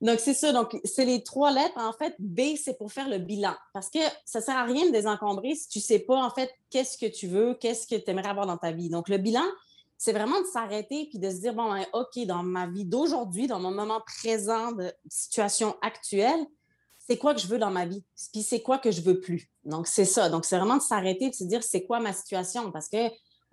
Donc, 0.00 0.18
c'est 0.18 0.34
ça. 0.34 0.52
Donc, 0.52 0.80
c'est 0.84 1.04
les 1.04 1.22
trois 1.22 1.52
lettres. 1.52 1.76
En 1.76 1.92
fait, 1.92 2.14
B, 2.18 2.56
c'est 2.56 2.78
pour 2.78 2.90
faire 2.90 3.08
le 3.08 3.18
bilan. 3.18 3.54
Parce 3.74 3.90
que 3.90 3.98
ça 4.24 4.38
ne 4.38 4.44
sert 4.44 4.56
à 4.56 4.64
rien 4.64 4.86
de 4.86 4.92
désencombrer 4.92 5.54
si 5.54 5.68
tu 5.68 5.78
ne 5.78 5.82
sais 5.82 5.98
pas, 5.98 6.16
en 6.16 6.30
fait, 6.30 6.50
qu'est-ce 6.70 6.96
que 6.96 7.06
tu 7.06 7.26
veux, 7.26 7.54
qu'est-ce 7.54 7.86
que 7.86 7.96
tu 7.96 8.10
aimerais 8.10 8.30
avoir 8.30 8.46
dans 8.46 8.56
ta 8.56 8.72
vie. 8.72 8.88
Donc, 8.88 9.08
le 9.08 9.18
bilan, 9.18 9.44
c'est 9.98 10.12
vraiment 10.12 10.40
de 10.40 10.46
s'arrêter 10.46 11.06
puis 11.10 11.18
de 11.18 11.28
se 11.28 11.36
dire, 11.36 11.54
bon, 11.54 11.70
ben, 11.70 11.84
OK, 11.92 12.18
dans 12.26 12.42
ma 12.42 12.66
vie 12.66 12.84
d'aujourd'hui, 12.84 13.46
dans 13.46 13.60
mon 13.60 13.70
moment 13.70 14.00
présent 14.00 14.72
de 14.72 14.90
situation 15.08 15.76
actuelle, 15.82 16.40
c'est 17.06 17.18
quoi 17.18 17.34
que 17.34 17.40
je 17.40 17.46
veux 17.46 17.58
dans 17.58 17.70
ma 17.70 17.84
vie, 17.84 18.02
puis 18.32 18.42
c'est 18.42 18.62
quoi 18.62 18.78
que 18.78 18.90
je 18.90 19.02
veux 19.02 19.20
plus? 19.20 19.50
Donc, 19.64 19.86
c'est 19.86 20.04
ça. 20.04 20.28
Donc, 20.28 20.44
c'est 20.44 20.56
vraiment 20.56 20.76
de 20.76 20.82
s'arrêter, 20.82 21.30
de 21.30 21.34
se 21.34 21.44
dire, 21.44 21.62
c'est 21.62 21.84
quoi 21.84 22.00
ma 22.00 22.12
situation? 22.12 22.70
Parce 22.70 22.88
que 22.88 22.96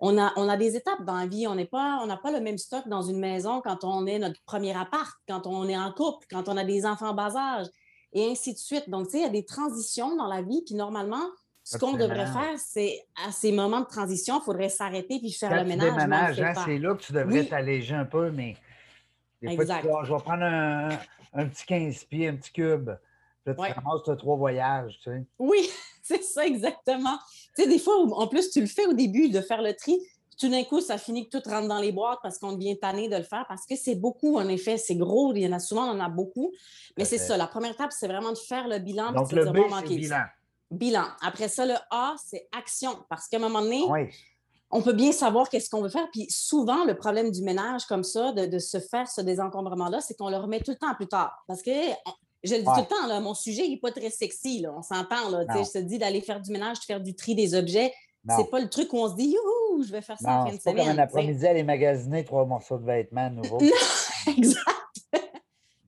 on 0.00 0.18
a, 0.18 0.32
on 0.36 0.48
a 0.48 0.56
des 0.56 0.76
étapes 0.76 1.04
dans 1.04 1.16
la 1.16 1.26
vie. 1.26 1.46
On 1.46 1.54
n'a 1.54 1.66
pas, 1.66 2.04
pas 2.22 2.32
le 2.32 2.40
même 2.40 2.58
stock 2.58 2.88
dans 2.88 3.02
une 3.02 3.18
maison 3.18 3.60
quand 3.62 3.84
on 3.84 4.06
est 4.06 4.18
notre 4.18 4.40
premier 4.44 4.76
appart, 4.76 5.14
quand 5.28 5.46
on 5.46 5.68
est 5.68 5.76
en 5.76 5.92
couple, 5.92 6.26
quand 6.30 6.48
on 6.48 6.56
a 6.56 6.64
des 6.64 6.86
enfants 6.86 7.10
en 7.10 7.14
bas 7.14 7.36
âge, 7.36 7.66
et 8.12 8.30
ainsi 8.30 8.54
de 8.54 8.58
suite. 8.58 8.88
Donc, 8.88 9.06
tu 9.06 9.12
sais, 9.12 9.18
il 9.18 9.22
y 9.22 9.26
a 9.26 9.30
des 9.30 9.44
transitions 9.44 10.16
dans 10.16 10.26
la 10.26 10.42
vie, 10.42 10.62
puis 10.64 10.74
normalement, 10.74 11.24
ce 11.62 11.78
qu'on 11.78 11.92
devrait 11.92 12.26
faire, 12.26 12.58
c'est 12.58 13.04
à 13.26 13.30
ces 13.30 13.52
moments 13.52 13.80
de 13.80 13.86
transition, 13.86 14.40
il 14.40 14.44
faudrait 14.44 14.70
s'arrêter 14.70 15.18
puis 15.20 15.30
faire 15.32 15.54
le 15.54 15.68
ménage. 15.68 16.40
Hein, 16.40 16.54
c'est 16.64 16.78
là 16.78 16.94
que 16.94 17.02
tu 17.02 17.12
devrais 17.12 17.44
t'alléger 17.44 17.94
un 17.94 18.06
peu, 18.06 18.30
mais 18.30 18.56
des 19.42 19.54
fois, 19.54 19.64
je 20.04 20.12
vais 20.12 20.20
prendre 20.20 20.42
un, 20.42 20.88
un, 21.34 21.46
petit 21.46 21.66
15 21.66 22.04
pieds, 22.04 22.28
un 22.28 22.36
petit 22.36 22.52
cube. 22.52 22.90
Là, 23.46 23.54
tu 23.54 23.72
ramasses 23.72 24.18
trois 24.18 24.36
voyages, 24.36 24.98
tu 25.02 25.10
sais. 25.10 25.26
Oui, 25.38 25.68
c'est 26.02 26.22
ça, 26.22 26.46
exactement. 26.46 27.18
Tu 27.56 27.62
sais, 27.62 27.68
des 27.68 27.78
fois, 27.78 27.94
en 27.96 28.26
plus, 28.26 28.50
tu 28.50 28.60
le 28.60 28.66
fais 28.66 28.86
au 28.86 28.92
début 28.92 29.30
de 29.30 29.40
faire 29.40 29.62
le 29.62 29.74
tri. 29.74 29.98
Tout 30.38 30.48
d'un 30.48 30.64
coup, 30.64 30.80
ça 30.80 30.96
finit 30.96 31.28
que 31.28 31.38
tout 31.38 31.50
rentre 31.50 31.68
dans 31.68 31.80
les 31.80 31.92
boîtes 31.92 32.18
parce 32.22 32.38
qu'on 32.38 32.52
devient 32.52 32.78
tanné 32.78 33.08
de 33.08 33.16
le 33.16 33.22
faire, 33.22 33.44
parce 33.46 33.66
que 33.66 33.76
c'est 33.76 33.94
beaucoup, 33.94 34.38
en 34.38 34.48
effet, 34.48 34.78
c'est 34.78 34.96
gros. 34.96 35.34
Il 35.34 35.42
y 35.42 35.46
en 35.46 35.52
a 35.52 35.58
souvent, 35.58 35.84
on 35.84 35.92
en 35.92 36.00
a 36.00 36.08
beaucoup. 36.08 36.50
Mais 36.96 37.04
c'est 37.04 37.18
ça, 37.18 37.36
la 37.36 37.46
première 37.46 37.72
étape, 37.72 37.92
c'est 37.92 38.08
vraiment 38.08 38.32
de 38.32 38.38
faire 38.38 38.66
le 38.68 38.78
bilan. 38.78 39.12
Donc, 39.12 39.32
le 39.32 39.44
B, 39.44 39.58
c'est 39.86 39.96
bilan. 39.96 40.24
Bilan. 40.70 41.06
Après 41.22 41.48
ça, 41.48 41.66
le 41.66 41.74
A, 41.90 42.14
c'est 42.24 42.48
action. 42.56 42.90
Parce 43.10 43.28
qu'à 43.28 43.36
un 43.36 43.40
moment 43.40 43.60
donné, 43.60 43.82
on 44.70 44.82
peut 44.82 44.92
bien 44.92 45.12
savoir 45.12 45.48
qu'est-ce 45.48 45.68
qu'on 45.68 45.82
veut 45.82 45.88
faire. 45.88 46.08
Puis 46.12 46.26
souvent, 46.30 46.84
le 46.84 46.94
problème 46.94 47.30
du 47.30 47.42
ménage 47.42 47.84
comme 47.86 48.04
ça, 48.04 48.32
de, 48.32 48.58
se 48.58 48.78
faire 48.78 49.08
ce 49.08 49.20
désencombrement-là, 49.20 50.00
c'est 50.00 50.16
qu'on 50.16 50.30
le 50.30 50.36
remet 50.36 50.60
tout 50.60 50.70
le 50.70 50.78
temps 50.78 50.94
plus 50.94 51.08
tard. 51.08 51.44
Parce 51.48 51.62
que 51.62 51.70
je 52.42 52.54
le 52.54 52.60
dis 52.60 52.66
tout 52.66 52.80
le 52.80 52.86
temps, 52.86 53.06
là, 53.06 53.20
mon 53.20 53.34
sujet 53.34 53.68
n'est 53.68 53.78
pas 53.78 53.92
très 53.92 54.10
sexy. 54.10 54.60
Là, 54.60 54.72
on 54.76 54.82
s'entend. 54.82 55.30
Je 55.30 55.70
te 55.70 55.78
dis 55.78 55.98
d'aller 55.98 56.20
faire 56.20 56.40
du 56.40 56.50
ménage, 56.50 56.80
de 56.80 56.84
faire 56.84 57.00
du 57.00 57.14
tri 57.14 57.34
des 57.34 57.54
objets. 57.54 57.92
C'est 58.28 58.50
pas 58.50 58.60
le 58.60 58.68
truc 58.68 58.92
où 58.92 58.98
on 58.98 59.08
se 59.08 59.16
dit, 59.16 59.34
youhou, 59.34 59.82
je 59.82 59.92
vais 59.92 60.02
faire 60.02 60.18
ça 60.18 60.40
en 60.40 60.46
fin 60.46 60.54
de 60.54 60.60
semaine. 60.60 60.76
Pas 60.76 60.82
comme 60.82 60.98
un 60.98 61.02
après-midi 61.02 61.46
aller 61.46 61.62
magasiner 61.62 62.24
trois 62.24 62.44
morceaux 62.44 62.78
de 62.78 62.84
vêtements 62.84 63.30
nouveaux. 63.30 63.58
exact. 64.26 64.66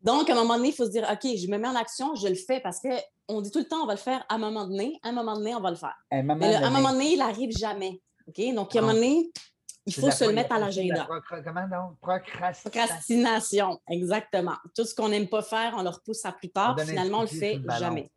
Donc, 0.02 0.28
à 0.30 0.32
un 0.32 0.36
moment 0.36 0.56
donné, 0.56 0.68
il 0.68 0.74
faut 0.74 0.86
se 0.86 0.90
dire, 0.90 1.06
OK, 1.10 1.22
je 1.22 1.46
me 1.48 1.58
mets 1.58 1.68
en 1.68 1.76
action, 1.76 2.14
je 2.16 2.26
le 2.26 2.34
fais 2.34 2.58
parce 2.58 2.80
qu'on 2.80 3.40
dit 3.40 3.50
tout 3.50 3.60
le 3.60 3.66
temps, 3.66 3.82
on 3.82 3.86
va 3.86 3.92
le 3.92 3.98
faire 3.98 4.24
à 4.28 4.34
un 4.34 4.38
moment 4.38 4.66
donné. 4.66 4.98
À 5.02 5.10
un 5.10 5.12
moment 5.12 5.34
donné, 5.34 5.54
on 5.54 5.60
va 5.60 5.70
le 5.70 5.76
faire. 5.76 5.96
À 6.10 6.16
un 6.16 6.22
moment, 6.22 6.44
à 6.44 6.66
un 6.66 6.70
moment 6.70 6.92
donné, 6.92 7.12
il 7.12 7.18
n'arrive 7.18 7.56
jamais. 7.56 8.00
OK? 8.26 8.54
Donc, 8.54 8.74
à 8.74 8.78
un 8.78 8.82
moment 8.82 8.94
donné, 8.94 9.30
il 9.86 9.94
faut 9.94 10.10
se 10.10 10.24
le 10.24 10.32
mettre 10.32 10.52
à 10.54 10.58
l'agenda. 10.58 11.08
Comment 11.28 11.68
donc? 11.68 11.98
Procrastination. 12.00 12.70
Procrastination, 12.70 13.80
exactement. 13.88 14.56
Tout 14.76 14.84
ce 14.84 14.94
qu'on 14.94 15.08
n'aime 15.08 15.28
pas 15.28 15.42
faire, 15.42 15.74
on 15.76 15.82
le 15.82 15.88
repousse 15.88 16.24
à 16.24 16.32
plus 16.32 16.50
tard. 16.50 16.78
Finalement, 16.80 17.18
on 17.18 17.22
le 17.22 17.26
fait 17.26 17.60
jamais. 17.78 18.10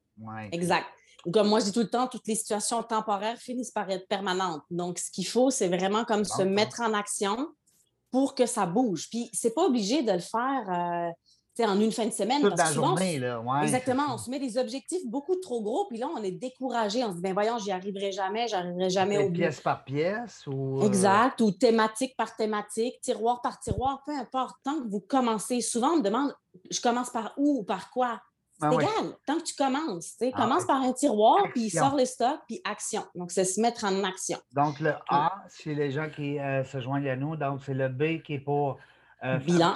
Exact. 0.52 0.86
Comme 1.34 1.48
moi, 1.48 1.60
je 1.60 1.66
dis 1.66 1.72
tout 1.72 1.80
le 1.80 1.90
temps, 1.90 2.08
toutes 2.08 2.28
les 2.28 2.36
situations 2.36 2.84
temporaires 2.84 3.38
finissent 3.38 3.72
par 3.72 3.90
être 3.90 4.08
permanentes. 4.08 4.62
Donc, 4.70 5.00
ce 5.00 5.10
qu'il 5.10 5.26
faut, 5.26 5.50
c'est 5.50 5.68
vraiment 5.68 6.06
comme 6.06 6.24
se 6.24 6.44
mettre 6.44 6.82
en 6.82 6.94
action 6.94 7.50
pour 8.12 8.36
que 8.36 8.46
ça 8.46 8.68
bouge. 8.68 9.10
Puis, 9.10 9.30
c'est 9.34 9.54
pas 9.54 9.64
obligé 9.66 10.04
de 10.04 10.12
le 10.12 10.20
faire. 10.20 10.70
Euh, 10.70 11.12
en 11.64 11.80
une 11.80 11.92
fin 11.92 12.06
de 12.06 12.12
semaine. 12.12 12.42
Toute 12.42 12.58
la 12.58 12.72
journée, 12.72 13.20
là. 13.20 13.42
exactement. 13.64 14.04
On 14.14 14.18
se 14.18 14.30
met 14.30 14.40
des 14.40 14.58
objectifs 14.58 15.06
beaucoup 15.06 15.36
trop 15.36 15.62
gros, 15.62 15.86
puis 15.88 15.98
là, 15.98 16.08
on 16.14 16.22
est 16.24 16.32
découragé. 16.32 17.04
On 17.04 17.12
se 17.12 17.16
dit, 17.16 17.22
ben 17.22 17.34
voyons, 17.34 17.58
j'y 17.60 17.72
arriverai 17.72 18.12
jamais, 18.12 18.48
j'arriverai 18.48 18.90
jamais 18.90 19.18
au 19.20 19.30
bout. 19.30 19.36
Pièce 19.36 19.62
par 19.62 19.84
pièce 19.84 20.46
ou. 20.48 20.82
Euh, 20.82 20.88
exact, 20.88 21.40
ou 21.42 21.52
thématique 21.52 22.16
par 22.18 22.36
thématique, 22.36 23.00
tiroir 23.02 23.42
par 23.42 23.60
tiroir, 23.60 24.02
peu 24.06 24.14
importe. 24.18 24.56
Tant 24.64 24.82
que 24.82 24.88
vous 24.90 25.00
commencez, 25.00 25.62
souvent, 25.62 25.92
on 25.92 25.98
me 25.98 26.04
demande, 26.04 26.36
je 26.70 26.82
commence 26.82 27.10
par 27.10 27.34
où 27.38 27.60
ou 27.60 27.64
par 27.64 27.90
quoi? 27.90 28.20
C'est 28.60 28.68
ah 28.68 28.74
égal, 28.74 29.18
tant 29.26 29.38
que 29.38 29.44
tu 29.44 29.54
commences. 29.54 30.16
Ah 30.22 30.32
commence 30.32 30.66
par 30.66 30.82
un 30.82 30.94
tiroir, 30.94 31.44
puis 31.54 31.70
sors 31.70 31.96
le 31.96 32.06
stock, 32.06 32.40
puis 32.48 32.62
action. 32.64 33.04
Donc, 33.14 33.32
c'est 33.32 33.44
se 33.44 33.60
mettre 33.60 33.84
en 33.84 34.04
action. 34.06 34.38
Donc, 34.54 34.80
le 34.80 34.94
A, 35.10 35.44
c'est 35.50 35.74
les 35.74 35.92
gens 35.92 36.10
qui 36.10 36.40
euh, 36.40 36.64
se 36.64 36.80
joignent 36.80 37.10
à 37.10 37.18
nous. 37.18 37.36
Donc, 37.36 37.60
c'est 37.66 37.74
le 37.74 37.90
B 37.90 38.22
qui 38.24 38.36
est 38.36 38.40
pour. 38.40 38.78
Euh, 39.24 39.40
bilan. 39.40 39.76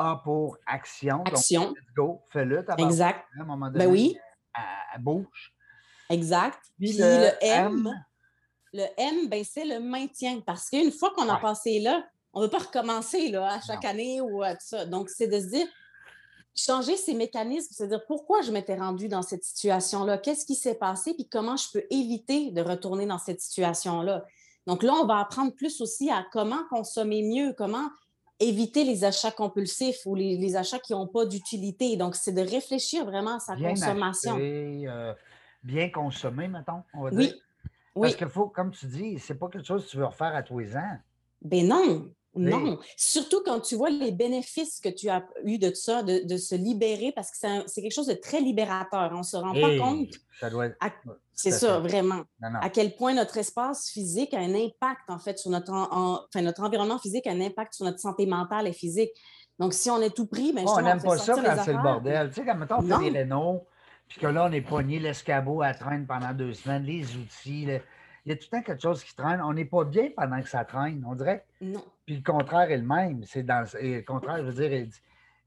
A 0.00 0.22
pour 0.24 0.56
action. 0.66 1.22
Action. 1.24 1.64
Donc, 1.66 1.76
let's 1.76 1.94
go, 1.94 2.22
fais-le. 2.30 2.64
Exact. 2.78 3.26
À 3.38 3.42
un 3.42 3.44
moment 3.44 3.66
ben 3.66 3.72
donné, 3.72 3.84
ben 3.84 3.92
oui. 3.92 4.18
À, 4.54 4.98
bouche. 4.98 5.54
Exact. 6.08 6.58
Puis, 6.78 6.94
le, 6.94 7.30
M, 7.42 7.92
le 8.72 8.86
M, 8.96 9.28
ben, 9.28 9.44
c'est 9.44 9.66
le 9.66 9.78
maintien. 9.78 10.40
Parce 10.40 10.70
qu'une 10.70 10.90
fois 10.90 11.12
qu'on 11.14 11.28
a 11.28 11.36
passé 11.36 11.80
là, 11.80 12.02
on 12.32 12.40
ne 12.40 12.46
veut 12.46 12.50
pas 12.50 12.60
recommencer 12.60 13.28
là, 13.28 13.54
à 13.54 13.60
chaque 13.60 13.84
année 13.84 14.22
ou 14.22 14.42
à 14.42 14.52
tout 14.54 14.64
ça. 14.64 14.86
Donc, 14.86 15.10
c'est 15.10 15.26
de 15.26 15.38
se 15.38 15.46
dire, 15.46 15.66
changer 16.54 16.96
ces 16.96 17.12
mécanismes, 17.12 17.68
c'est 17.70 17.88
dire 17.88 18.04
pourquoi 18.06 18.40
je 18.40 18.52
m'étais 18.52 18.76
rendue 18.76 19.08
dans 19.08 19.22
cette 19.22 19.44
situation-là, 19.44 20.16
qu'est-ce 20.16 20.46
qui 20.46 20.54
s'est 20.54 20.74
passé, 20.74 21.12
puis 21.14 21.28
comment 21.28 21.56
je 21.56 21.66
peux 21.72 21.84
éviter 21.90 22.50
de 22.50 22.62
retourner 22.62 23.06
dans 23.06 23.18
cette 23.18 23.40
situation-là? 23.40 24.24
Donc 24.66 24.82
là, 24.82 24.94
on 24.94 25.06
va 25.06 25.18
apprendre 25.18 25.54
plus 25.54 25.80
aussi 25.80 26.10
à 26.10 26.26
comment 26.32 26.64
consommer 26.70 27.22
mieux, 27.22 27.54
comment 27.56 27.88
éviter 28.40 28.84
les 28.84 29.04
achats 29.04 29.30
compulsifs 29.30 30.04
ou 30.06 30.14
les, 30.14 30.56
achats 30.56 30.78
qui 30.78 30.92
n'ont 30.92 31.06
pas 31.06 31.26
d'utilité. 31.26 31.96
Donc, 31.96 32.16
c'est 32.16 32.32
de 32.32 32.40
réfléchir 32.40 33.04
vraiment 33.04 33.36
à 33.36 33.40
sa 33.40 33.56
consommation. 33.56 34.38
Euh, 34.40 35.14
bien 35.62 35.90
consommer, 35.90 36.48
mettons, 36.48 36.82
on 36.94 37.04
va 37.04 37.10
oui. 37.10 37.28
dire. 37.28 37.36
Parce 37.94 38.16
qu'il 38.16 38.28
faut, 38.28 38.48
comme 38.48 38.70
tu 38.70 38.86
dis, 38.86 39.18
c'est 39.18 39.34
pas 39.34 39.48
quelque 39.48 39.66
chose 39.66 39.84
que 39.84 39.90
tu 39.90 39.96
veux 39.98 40.06
refaire 40.06 40.34
à 40.34 40.42
tous 40.42 40.58
les 40.58 40.76
ans. 40.76 40.98
Ben 41.42 41.66
non. 41.66 42.10
Non, 42.36 42.78
surtout 42.96 43.42
quand 43.44 43.60
tu 43.60 43.74
vois 43.74 43.90
les 43.90 44.12
bénéfices 44.12 44.80
que 44.80 44.88
tu 44.88 45.08
as 45.08 45.26
eu 45.44 45.58
de 45.58 45.74
ça, 45.74 46.02
de, 46.02 46.36
se 46.36 46.54
libérer, 46.54 47.12
parce 47.12 47.30
que 47.30 47.36
c'est 47.66 47.82
quelque 47.82 47.94
chose 47.94 48.06
de 48.06 48.14
très 48.14 48.40
libérateur. 48.40 49.10
On 49.12 49.18
ne 49.18 49.22
se 49.22 49.36
rend 49.36 49.52
pas 49.52 49.76
compte. 49.78 50.14
Ça 50.38 50.48
C'est 51.34 51.50
ça, 51.50 51.80
vraiment. 51.80 52.22
À 52.60 52.70
quel 52.70 52.94
point 52.94 53.14
notre 53.14 53.36
espace 53.36 53.90
physique 53.90 54.32
a 54.34 54.38
un 54.38 54.54
impact, 54.54 55.08
en 55.08 55.18
fait, 55.18 55.38
sur 55.38 55.50
notre, 55.50 55.72
enfin, 55.72 56.42
notre 56.42 56.62
environnement 56.62 56.98
physique 56.98 57.26
a 57.26 57.32
un 57.32 57.40
impact 57.40 57.74
sur 57.74 57.84
notre 57.84 57.98
santé 57.98 58.26
mentale 58.26 58.68
et 58.68 58.72
physique. 58.72 59.10
Donc, 59.58 59.74
si 59.74 59.90
on 59.90 60.00
est 60.00 60.14
tout 60.14 60.26
pris, 60.26 60.52
mais 60.54 60.64
ben, 60.64 60.70
oh, 60.70 60.76
on 60.78 60.82
n'aime 60.82 61.02
pas 61.02 61.18
ça 61.18 61.34
quand 61.34 61.62
c'est 61.64 61.74
le 61.74 61.82
bordel. 61.82 62.28
Tu 62.30 62.36
sais, 62.36 62.46
quand 62.46 62.54
mettons, 62.54 62.78
on 62.78 62.82
fait 62.82 63.10
des 63.10 63.18
rénaux, 63.18 63.66
puis 64.08 64.18
que 64.18 64.26
là, 64.26 64.46
on 64.48 64.52
est 64.52 64.62
pogné 64.62 64.98
l'escabeau 64.98 65.60
à 65.62 65.74
traîne 65.74 66.06
pendant 66.06 66.32
deux 66.32 66.54
semaines, 66.54 66.84
les 66.84 67.04
outils, 67.16 67.66
il 68.24 68.30
y 68.30 68.32
a 68.32 68.36
tout 68.36 68.46
le 68.52 68.58
temps 68.58 68.62
quelque 68.62 68.82
chose 68.82 69.02
qui 69.02 69.14
traîne. 69.14 69.40
On 69.42 69.52
n'est 69.52 69.64
pas 69.64 69.84
bien 69.84 70.10
pendant 70.16 70.40
que 70.40 70.48
ça 70.48 70.64
traîne, 70.64 71.04
on 71.06 71.14
dirait. 71.14 71.44
Non. 71.60 71.84
Puis 72.06 72.16
le 72.16 72.22
contraire 72.22 72.70
est 72.70 72.76
le 72.76 72.86
même. 72.86 73.24
C'est 73.24 73.42
dans 73.42 73.64
le 73.72 74.00
contraire, 74.02 74.38
je 74.38 74.50
veux 74.50 74.68
dire, 74.68 74.88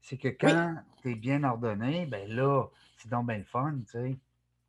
c'est 0.00 0.16
que 0.16 0.28
quand 0.28 0.74
tu 1.00 1.12
es 1.12 1.14
bien 1.14 1.44
ordonné, 1.44 2.06
ben 2.06 2.28
là, 2.28 2.64
c'est 2.96 3.10
donc 3.10 3.26
bien 3.26 3.38
le 3.38 3.44
fun, 3.44 3.74
tu 3.86 3.92
sais. 3.92 4.16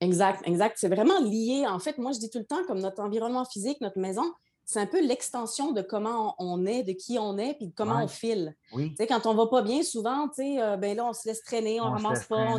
Exact, 0.01 0.41
exact. 0.45 0.75
C'est 0.77 0.89
vraiment 0.89 1.19
lié. 1.21 1.65
En 1.67 1.79
fait, 1.79 1.97
moi, 1.97 2.11
je 2.11 2.19
dis 2.19 2.29
tout 2.29 2.39
le 2.39 2.45
temps, 2.45 2.63
comme 2.67 2.79
notre 2.79 3.01
environnement 3.01 3.45
physique, 3.45 3.79
notre 3.81 3.99
maison, 3.99 4.33
c'est 4.65 4.79
un 4.79 4.87
peu 4.87 4.99
l'extension 5.05 5.71
de 5.71 5.81
comment 5.81 6.35
on 6.39 6.65
est, 6.65 6.81
de 6.81 6.93
qui 6.93 7.19
on 7.19 7.37
est, 7.37 7.53
puis 7.53 7.67
de 7.67 7.73
comment 7.75 8.03
on 8.03 8.07
file. 8.07 8.55
Oui. 8.73 8.89
Tu 8.89 8.95
sais, 8.97 9.07
quand 9.07 9.27
on 9.27 9.35
va 9.35 9.45
pas 9.45 9.61
bien, 9.61 9.83
souvent, 9.83 10.27
tu 10.27 10.37
sais, 10.37 10.61
euh, 10.61 10.75
ben 10.75 10.97
là, 10.97 11.05
on 11.05 11.13
se 11.13 11.27
laisse 11.27 11.43
traîner, 11.43 11.79
on, 11.79 11.85
ne 11.85 11.91
ramasse 11.91 12.25
pas, 12.25 12.55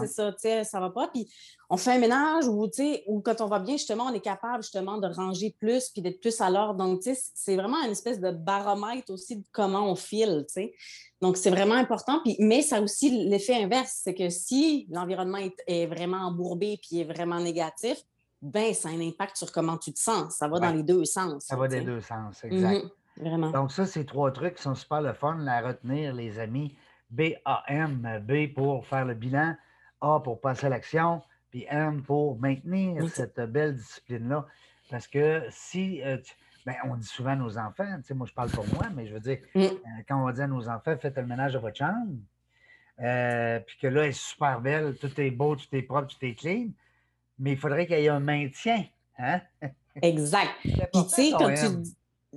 c'est 0.00 0.08
ça, 0.08 0.32
tu 0.32 0.40
sais, 0.40 0.64
ça 0.64 0.80
va 0.80 0.90
pas. 0.90 1.06
Puis 1.08 1.30
on 1.70 1.76
fait 1.76 1.92
un 1.92 1.98
ménage 1.98 2.48
ou, 2.48 2.66
tu 2.66 2.82
sais, 2.82 3.04
ou 3.06 3.20
quand 3.20 3.40
on 3.40 3.46
va 3.46 3.60
bien, 3.60 3.76
justement, 3.76 4.06
on 4.06 4.12
est 4.12 4.20
capable, 4.20 4.64
justement, 4.64 4.98
de 4.98 5.06
ranger 5.06 5.54
plus 5.60 5.90
puis 5.90 6.02
d'être 6.02 6.20
plus 6.20 6.40
à 6.40 6.50
l'ordre. 6.50 6.74
Donc, 6.74 7.02
tu 7.02 7.14
sais, 7.14 7.20
c'est 7.34 7.54
vraiment 7.54 7.80
une 7.84 7.92
espèce 7.92 8.18
de 8.18 8.32
baromètre 8.32 9.12
aussi 9.12 9.36
de 9.36 9.44
comment 9.52 9.88
on 9.90 9.94
file, 9.94 10.44
tu 10.48 10.54
sais. 10.54 10.74
Donc, 11.20 11.36
c'est 11.36 11.50
vraiment 11.50 11.74
important. 11.74 12.20
Puis, 12.24 12.36
mais 12.40 12.62
ça 12.62 12.76
a 12.76 12.80
aussi 12.80 13.10
l'effet 13.28 13.62
inverse, 13.62 14.00
c'est 14.02 14.14
que 14.14 14.28
si 14.28 14.88
l'environnement 14.90 15.38
est, 15.38 15.56
est, 15.68 15.86
vraiment 15.86 16.18
embourbé 16.18 16.80
puis 16.82 17.00
est 17.00 17.04
vraiment 17.04 17.38
négatif, 17.38 18.04
ben, 18.40 18.72
ça 18.74 18.88
a 18.88 18.92
un 18.92 19.00
impact 19.00 19.36
sur 19.36 19.50
comment 19.52 19.76
tu 19.76 19.92
te 19.92 19.98
sens. 19.98 20.36
Ça 20.36 20.48
va 20.48 20.60
dans 20.60 20.70
les 20.70 20.82
deux 20.82 21.04
sens. 21.04 21.44
Ça 21.44 21.56
va 21.56 21.68
dans 21.68 21.76
les 21.76 21.84
deux 21.84 22.00
sens, 22.00 22.44
exact. 22.44 22.84
Mhm, 22.84 23.24
vraiment. 23.24 23.50
Donc, 23.50 23.72
ça, 23.72 23.86
c'est 23.86 24.04
trois 24.04 24.30
trucs 24.30 24.56
qui 24.56 24.62
sont 24.62 24.74
super 24.74 25.00
le 25.00 25.12
fun 25.12 25.46
à 25.46 25.60
retenir, 25.60 26.14
les 26.14 26.38
amis. 26.38 26.76
B-A-M, 27.10 28.22
B 28.22 28.52
pour 28.54 28.86
faire 28.86 29.04
le 29.06 29.14
bilan, 29.14 29.56
A 30.00 30.20
pour 30.20 30.40
passer 30.40 30.66
à 30.66 30.68
l'action, 30.68 31.22
puis 31.50 31.64
M 31.68 32.02
pour 32.02 32.38
maintenir 32.38 33.08
cette 33.08 33.40
belle 33.40 33.76
discipline-là. 33.76 34.46
Parce 34.90 35.08
que 35.08 35.42
si, 35.50 36.02
euh, 36.02 36.18
ben, 36.66 36.74
on 36.84 36.96
dit 36.96 37.06
souvent 37.06 37.30
à 37.30 37.36
nos 37.36 37.58
enfants, 37.58 37.96
tu 37.98 38.04
sais, 38.04 38.14
moi 38.14 38.26
je 38.26 38.34
parle 38.34 38.50
pour 38.50 38.66
moi, 38.74 38.88
mais 38.94 39.06
je 39.06 39.14
veux 39.14 39.20
dire, 39.20 39.38
mm. 39.54 39.60
euh, 39.60 39.68
quand 40.06 40.20
on 40.20 40.26
va 40.26 40.32
dire 40.32 40.44
à 40.44 40.48
nos 40.48 40.68
enfants, 40.68 40.96
faites 41.00 41.16
le 41.16 41.26
ménage 41.26 41.54
de 41.54 41.58
votre 41.58 41.76
chambre, 41.76 42.12
euh, 43.00 43.60
puis 43.60 43.78
que 43.80 43.86
là, 43.86 44.04
elle 44.04 44.10
est 44.10 44.12
super 44.12 44.60
belle, 44.60 44.96
tout 44.96 45.20
est 45.20 45.30
beau, 45.30 45.56
tout 45.56 45.68
est 45.72 45.82
propre, 45.82 46.08
tout 46.08 46.24
est 46.24 46.34
clean, 46.34 46.68
mais 47.38 47.52
il 47.52 47.58
faudrait 47.58 47.86
qu'il 47.86 47.98
y 47.98 48.04
ait 48.04 48.08
un 48.08 48.20
maintien. 48.20 48.84
Hein? 49.18 49.40
Exact. 50.02 50.50
Puis 50.62 50.76
tu 50.92 51.08
sais, 51.08 51.30
quand 51.30 51.52
tu. 51.54 51.90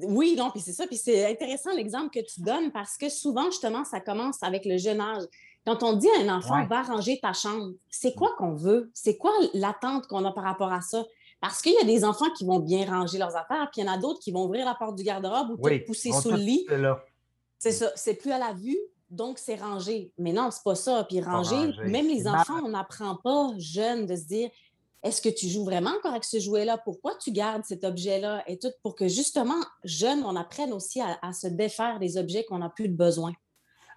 Oui, 0.03 0.35
non, 0.37 0.51
puis 0.51 0.61
c'est 0.61 0.71
ça. 0.71 0.87
Puis 0.87 0.95
c'est 0.95 1.29
intéressant 1.29 1.73
l'exemple 1.73 2.11
que 2.11 2.25
tu 2.25 2.41
donnes 2.41 2.71
parce 2.71 2.97
que 2.97 3.09
souvent, 3.09 3.45
justement, 3.45 3.83
ça 3.83 3.99
commence 3.99 4.41
avec 4.41 4.63
le 4.65 4.77
jeune 4.77 5.01
âge. 5.01 5.23
Quand 5.65 5.83
on 5.83 5.93
dit 5.93 6.07
à 6.17 6.21
un 6.21 6.37
enfant, 6.37 6.65
va 6.65 6.81
ranger 6.81 7.19
ta 7.21 7.33
chambre, 7.33 7.73
c'est 7.89 8.15
quoi 8.15 8.33
qu'on 8.37 8.53
veut? 8.53 8.89
C'est 8.93 9.17
quoi 9.17 9.31
l'attente 9.53 10.07
qu'on 10.07 10.23
a 10.23 10.31
par 10.31 10.45
rapport 10.45 10.71
à 10.71 10.79
ça? 10.79 11.03
Parce 11.41 11.61
qu'il 11.61 11.73
y 11.73 11.77
a 11.77 11.83
des 11.83 12.05
enfants 12.05 12.29
qui 12.35 12.45
vont 12.45 12.59
bien 12.59 12.85
ranger 12.85 13.17
leurs 13.17 13.35
affaires, 13.35 13.69
puis 13.71 13.81
il 13.81 13.85
y 13.85 13.89
en 13.89 13.91
a 13.91 13.97
d'autres 13.97 14.19
qui 14.19 14.31
vont 14.31 14.45
ouvrir 14.45 14.65
la 14.65 14.75
porte 14.75 14.95
du 14.95 15.03
garde-robe 15.03 15.51
ou 15.51 15.57
te 15.57 15.85
pousser 15.85 16.11
sous 16.13 16.31
le 16.31 16.37
lit. 16.37 16.65
C'est 17.59 17.73
ça. 17.73 17.91
C'est 17.95 18.15
plus 18.15 18.31
à 18.31 18.39
la 18.39 18.53
vue, 18.53 18.77
donc 19.09 19.37
c'est 19.37 19.55
rangé. 19.55 20.11
Mais 20.17 20.31
non, 20.31 20.49
c'est 20.51 20.63
pas 20.63 20.75
ça. 20.75 21.03
Puis 21.03 21.21
ranger, 21.21 21.73
même 21.85 22.07
les 22.07 22.27
enfants, 22.27 22.61
on 22.63 22.69
n'apprend 22.69 23.17
pas 23.17 23.51
jeunes 23.57 24.05
de 24.05 24.15
se 24.15 24.23
dire 24.23 24.49
est-ce 25.03 25.21
que 25.21 25.29
tu 25.29 25.47
joues 25.47 25.65
vraiment 25.65 25.89
encore 25.89 26.11
avec 26.11 26.23
ce 26.23 26.39
jouet-là? 26.39 26.77
Pourquoi 26.77 27.13
tu 27.15 27.31
gardes 27.31 27.63
cet 27.63 27.83
objet-là? 27.83 28.43
Et 28.47 28.59
tout 28.59 28.71
pour 28.83 28.95
que 28.95 29.07
justement, 29.07 29.59
jeunes, 29.83 30.23
on 30.23 30.35
apprenne 30.35 30.73
aussi 30.73 31.01
à, 31.01 31.33
se 31.33 31.47
défaire 31.47 31.99
des 31.99 32.17
objets 32.17 32.43
qu'on 32.43 32.59
n'a 32.59 32.69
plus 32.69 32.87
de 32.87 32.95
besoin. 32.95 33.33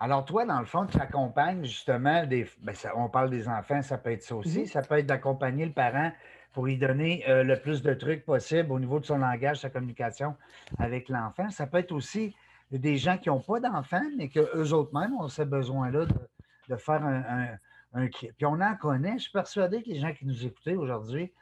Alors, 0.01 0.25
toi, 0.25 0.45
dans 0.45 0.59
le 0.59 0.67
fond, 0.67 0.87
tu 0.87 0.99
accompagnes 0.99 1.65
justement 1.65 2.27
des. 2.27 2.47
Ben, 2.63 2.75
on 2.97 3.09
parle 3.09 3.31
des 3.31 3.49
enfants, 3.49 3.81
ça 3.83 3.99
peut 3.99 4.11
être 4.11 4.23
ça 4.23 4.35
aussi. 4.35 4.63
Mm-hmm. 4.63 4.67
Ça 4.67 4.83
peut 4.83 4.99
être 4.99 5.07
d'accompagner 5.07 5.67
le 5.67 5.73
parent 5.73 6.11
pour 6.53 6.67
lui 6.67 6.79
donner 6.79 7.25
euh, 7.29 7.43
le 7.43 7.61
plus 7.61 7.83
de 7.83 7.93
trucs 7.95 8.25
possible 8.25 8.73
au 8.73 8.79
niveau 8.79 8.99
de 8.99 9.05
son 9.05 9.19
langage, 9.19 9.59
sa 9.59 9.71
communication 9.71 10.35
avec 10.79 11.09
l'enfant. 11.09 11.51
Ça 11.51 11.67
peut 11.67 11.79
être 11.79 11.93
aussi 11.93 12.35
des 12.71 12.97
gens 12.97 13.19
qui 13.19 13.29
n'ont 13.29 13.41
pas 13.41 13.61
d'enfants, 13.61 14.05
mais 14.17 14.29
qu'eux 14.29 14.73
autres 14.73 14.99
mêmes 14.99 15.15
ont 15.21 15.29
ce 15.29 15.43
besoin-là 15.43 16.07
de, 16.69 16.77
faire 16.77 17.05
un, 17.05 17.23
un, 17.29 17.49
Puis 18.11 18.47
on 18.47 18.61
en 18.61 18.77
connaît. 18.77 19.15
Je 19.19 19.25
suis 19.25 19.33
persuadé 19.33 19.83
que 19.83 19.89
les 19.89 19.99
gens 19.99 20.13
qui 20.13 20.27
nous 20.27 20.45
écoutent 20.45 20.67
aujourd'hui, 20.69 21.33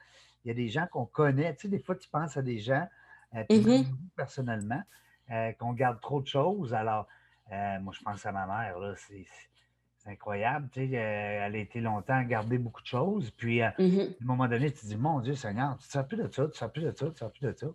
il 0.45 0.49
y 0.49 0.51
a 0.51 0.55
des 0.55 0.69
gens 0.69 0.87
qu'on 0.91 1.07
connaît. 1.07 1.55
Tu 1.55 1.63
sais, 1.63 1.69
des 1.69 1.79
fois, 1.79 1.97
tu 1.97 2.09
penses 2.09 2.37
à 2.37 2.43
des 2.43 2.59
gens, 2.59 2.87
euh, 3.35 3.45
mm-hmm. 3.49 3.87
personnellement, 4.17 4.83
euh, 5.31 5.53
qu'on 5.53 5.73
garde 5.73 6.01
trop 6.01 6.21
de 6.21 6.27
choses. 6.27 6.75
Alors, 6.75 7.07
moi, 7.81 7.93
je 7.97 8.03
pense 8.03 8.25
à 8.25 8.33
ma 8.33 8.47
mère, 8.47 8.79
là, 8.79 8.95
c'est 8.97 9.27
c'est 10.03 10.11
incroyable. 10.11 10.69
Tu 10.73 10.89
sais, 10.89 10.99
euh, 10.99 11.47
elle 11.47 11.55
a 11.55 11.59
été 11.59 11.81
longtemps 11.81 12.15
à 12.15 12.25
garder 12.25 12.59
beaucoup 12.59 12.83
de 12.83 12.87
choses. 12.87 13.31
Puis, 13.31 13.63
euh, 13.63 13.69
mmh 13.79 14.01
à 14.01 14.23
un 14.23 14.27
moment 14.27 14.49
donné, 14.49 14.71
tu 14.73 14.81
te 14.81 14.87
dis, 14.87 14.97
mon 14.97 15.21
Dieu 15.21 15.35
Seigneur, 15.35 15.77
tu 15.79 15.87
ne 15.87 16.03
sais 16.03 16.07
plus 16.07 16.17
de 16.17 16.29
ça, 16.31 16.43
tu 16.45 16.49
ne 16.49 16.53
sais 16.53 16.69
plus 16.69 16.83
de 16.83 16.91
ça, 16.91 17.07
tu 17.07 17.13
ne 17.13 17.15
sais 17.15 17.29
plus 17.29 17.47
de 17.47 17.53
ça. 17.57 17.67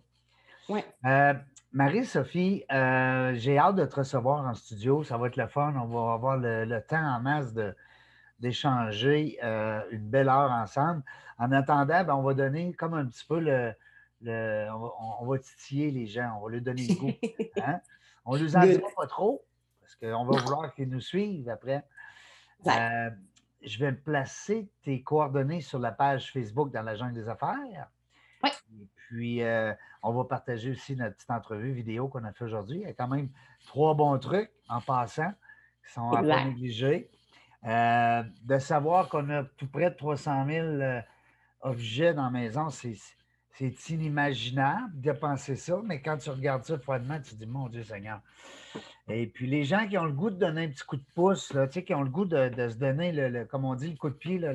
Oui. 0.68 0.80
Euh, 1.06 1.34
Marie-Sophie, 1.72 2.64
j'ai 2.68 3.58
hâte 3.58 3.76
de 3.76 3.84
te 3.84 3.96
recevoir 3.96 4.44
en 4.46 4.54
studio. 4.54 5.02
Ça 5.04 5.16
va 5.16 5.28
être 5.28 5.36
le 5.36 5.48
fun. 5.48 5.74
On 5.76 5.86
va 5.86 6.14
avoir 6.14 6.36
le, 6.36 6.80
temps 6.80 7.02
en 7.02 7.20
masse 7.20 7.54
d'échanger 8.38 9.38
une 9.90 10.08
belle 10.08 10.28
heure 10.28 10.50
ensemble. 10.50 11.02
En 11.38 11.52
attendant, 11.52 12.04
ben, 12.04 12.14
on 12.14 12.22
va 12.22 12.34
donner 12.34 12.72
comme 12.74 12.94
un 12.94 13.06
petit 13.06 13.24
peu 13.24 13.38
le. 13.40 13.72
on, 14.70 15.26
va, 15.26 15.38
titiller 15.38 15.90
les 15.90 16.06
gens, 16.06 16.38
on 16.38 16.44
va 16.44 16.52
leur 16.52 16.62
donner 16.62 16.86
le 16.86 16.94
goût. 16.94 17.12
Hein? 17.64 17.80
On 18.24 18.36
ne 18.36 18.42
nous 18.42 18.56
en 18.56 18.60
dira 18.60 18.88
pas 18.94 19.06
trop, 19.06 19.44
parce 19.80 19.96
qu'on 19.96 20.24
va 20.24 20.40
vouloir 20.42 20.74
qu'ils 20.74 20.90
nous 20.90 21.00
suivent 21.00 21.48
après. 21.48 21.84
Euh, 22.66 23.10
je 23.62 23.78
vais 23.78 23.92
placer 23.92 24.70
tes 24.82 25.02
coordonnées 25.02 25.60
sur 25.60 25.78
la 25.78 25.92
page 25.92 26.32
Facebook 26.32 26.70
dans 26.70 26.82
la 26.82 26.94
jungle 26.94 27.14
des 27.14 27.28
affaires. 27.28 27.88
Oui. 28.42 28.50
Et 28.80 28.86
puis, 28.96 29.42
euh, 29.42 29.72
on 30.02 30.12
va 30.12 30.24
partager 30.24 30.72
aussi 30.72 30.94
notre 30.94 31.16
petite 31.16 31.30
entrevue 31.30 31.72
vidéo 31.72 32.08
qu'on 32.08 32.24
a 32.24 32.32
fait 32.32 32.44
aujourd'hui. 32.44 32.78
Il 32.78 32.82
y 32.82 32.90
a 32.90 32.92
quand 32.92 33.08
même 33.08 33.30
trois 33.66 33.94
bons 33.94 34.18
trucs 34.18 34.50
en 34.68 34.80
passant 34.80 35.32
qui 35.86 35.92
sont 35.92 36.10
à 36.10 36.22
pas 36.22 36.44
négliger. 36.44 37.10
Euh, 37.66 38.22
de 38.44 38.58
savoir 38.58 39.08
qu'on 39.08 39.28
a 39.30 39.44
tout 39.56 39.66
près 39.66 39.90
de 39.90 39.96
300 39.96 40.46
000 40.46 40.66
objets 41.62 42.14
dans 42.14 42.24
la 42.24 42.30
maison, 42.30 42.68
c'est 42.70 43.90
inimaginable 43.90 45.00
de 45.00 45.12
penser 45.12 45.56
ça, 45.56 45.80
mais 45.84 46.00
quand 46.00 46.18
tu 46.18 46.30
regardes 46.30 46.64
ça 46.64 46.78
froidement, 46.78 47.20
tu 47.20 47.32
te 47.32 47.36
dis, 47.36 47.46
mon 47.46 47.68
Dieu 47.68 47.82
Seigneur. 47.82 48.20
Et 49.08 49.26
puis 49.26 49.46
les 49.46 49.64
gens 49.64 49.88
qui 49.88 49.98
ont 49.98 50.04
le 50.04 50.12
goût 50.12 50.30
de 50.30 50.36
donner 50.36 50.64
un 50.64 50.68
petit 50.68 50.84
coup 50.84 50.96
de 50.96 51.04
pouce, 51.14 51.52
là, 51.52 51.66
qui 51.66 51.94
ont 51.94 52.02
le 52.02 52.10
goût 52.10 52.26
de, 52.26 52.50
se 52.68 52.76
donner, 52.76 53.12
le, 53.12 53.44
comme 53.44 53.64
on 53.64 53.74
dit, 53.74 53.90
le 53.90 53.96
coup 53.96 54.10
de 54.10 54.14
pied, 54.14 54.38
là, 54.38 54.52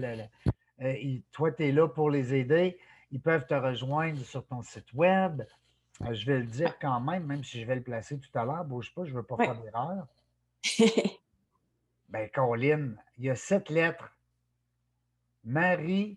euh, 0.82 1.18
toi, 1.32 1.52
tu 1.52 1.66
es 1.66 1.72
là 1.72 1.88
pour 1.88 2.10
les 2.10 2.34
aider. 2.34 2.78
Ils 3.12 3.22
peuvent 3.22 3.46
te 3.46 3.54
rejoindre 3.54 4.20
sur 4.20 4.46
ton 4.46 4.62
site 4.62 4.92
web. 4.94 5.44
Euh, 6.02 6.14
je 6.14 6.26
vais 6.26 6.40
le 6.40 6.46
dire 6.46 6.78
quand 6.80 7.00
même, 7.00 7.26
même 7.26 7.44
si 7.44 7.62
je 7.62 7.66
vais 7.66 7.76
le 7.76 7.84
placer 7.84 8.20
tout 8.20 8.38
à 8.38 8.46
l'heure, 8.46 8.66
bouge 8.66 8.94
pas, 8.94 9.06
je 9.06 9.12
ne 9.12 9.18
veux 9.18 9.24
pas 9.24 9.38
faire 9.38 9.56
d'erreur. 9.62 10.08
ben, 12.14 12.30
il 13.18 13.26
y 13.26 13.30
a 13.30 13.36
sept 13.36 13.70
lettres. 13.72 14.16
mariso.ca. 15.44 16.16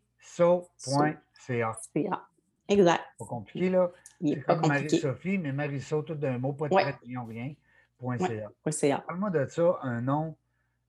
Exact. 2.68 3.04
Pas 3.18 3.24
compliqué, 3.24 3.70
là. 3.70 3.90
C'est 4.20 4.42
comme 4.42 4.66
Marie-Sophie, 4.66 5.38
mais 5.38 5.52
Marie-So, 5.52 6.02
tout 6.02 6.14
d'un 6.14 6.38
mot, 6.38 6.52
pas 6.52 6.68
de 6.68 6.74
ouais. 6.74 6.94
rien. 7.02 7.54
Point 7.98 8.18
.ca. 8.18 8.98
Parle-moi 9.06 9.30
de 9.30 9.46
ça, 9.46 9.78
un 9.82 10.02
nom 10.02 10.36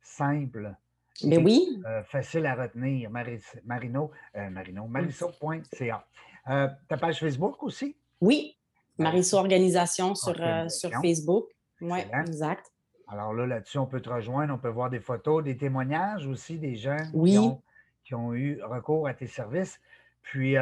simple. 0.01 0.75
Mais 1.23 1.37
oui. 1.37 1.81
Euh, 1.85 2.03
facile 2.03 2.45
à 2.45 2.55
retenir. 2.55 3.09
Marino, 3.09 4.11
euh, 4.35 4.49
Marino, 4.49 4.87
mariso.ca. 4.87 6.05
Euh, 6.49 6.67
ta 6.89 6.97
page 6.97 7.19
Facebook 7.19 7.63
aussi? 7.63 7.95
Oui. 8.19 8.57
Mariso 8.97 9.37
Organisation 9.37 10.15
sur, 10.15 10.35
sur 10.69 10.91
Facebook. 11.01 11.47
Oui, 11.79 11.99
exact. 12.13 12.71
Alors 13.07 13.33
là, 13.33 13.45
là-dessus, 13.45 13.77
on 13.77 13.85
peut 13.85 14.01
te 14.01 14.09
rejoindre, 14.09 14.53
on 14.53 14.57
peut 14.57 14.69
voir 14.69 14.89
des 14.89 14.99
photos, 14.99 15.43
des 15.43 15.57
témoignages 15.57 16.27
aussi 16.27 16.57
des 16.57 16.75
gens 16.75 16.97
qui, 16.97 17.37
ont, 17.37 17.61
qui, 18.03 18.15
ont, 18.15 18.33
eu 18.33 18.61
recours 18.63 19.07
à 19.07 19.13
tes 19.13 19.27
services. 19.27 19.79
Puis, 20.21 20.57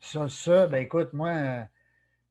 ça, 0.00 0.28
ça, 0.28 0.66
ben 0.66 0.82
écoute, 0.82 1.12
moi, 1.12 1.30
euh, 1.30 1.62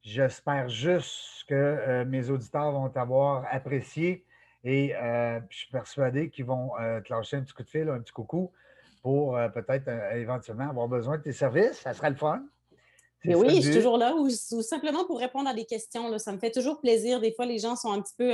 j'espère 0.02 0.70
juste 0.70 1.46
que 1.48 1.54
euh, 1.54 2.06
mes 2.06 2.30
auditeurs 2.30 2.72
vont 2.72 2.90
t'avoir 2.90 3.46
apprécié 3.52 4.26
et 4.64 4.96
euh, 4.96 5.40
je 5.50 5.58
suis 5.58 5.72
persuadé 5.72 6.30
qu'ils 6.30 6.46
vont 6.46 6.72
te 7.06 7.14
lâcher 7.14 7.38
un 7.38 7.42
petit 7.42 7.54
coup 7.54 7.64
de 7.64 7.70
fil, 7.70 7.90
un 7.90 8.00
petit 8.00 8.14
coucou 8.14 8.52
pour 9.02 9.38
peut-être 9.54 9.88
éventuellement 10.16 10.70
avoir 10.70 10.88
besoin 10.88 11.18
de 11.18 11.24
tes 11.24 11.32
services. 11.32 11.80
Ça 11.80 11.94
serait 11.94 12.10
le 12.10 12.16
fun. 12.16 12.44
Mais 13.24 13.36
oui, 13.36 13.58
je 13.58 13.62
suis 13.62 13.76
toujours 13.76 13.98
là 13.98 14.14
ou, 14.16 14.30
simplement 14.30 15.06
pour 15.06 15.20
répondre 15.20 15.48
à 15.48 15.54
des 15.54 15.64
questions. 15.64 16.10
Là, 16.10 16.20
ça 16.20 16.34
me 16.34 16.38
fait 16.38 16.52
toujours 16.52 16.82
plaisir. 16.82 17.22
Des 17.22 17.32
fois, 17.32 17.46
les 17.46 17.60
gens 17.60 17.76
sont 17.76 17.92
un 17.92 18.02
petit 18.02 18.16
peu 18.18 18.34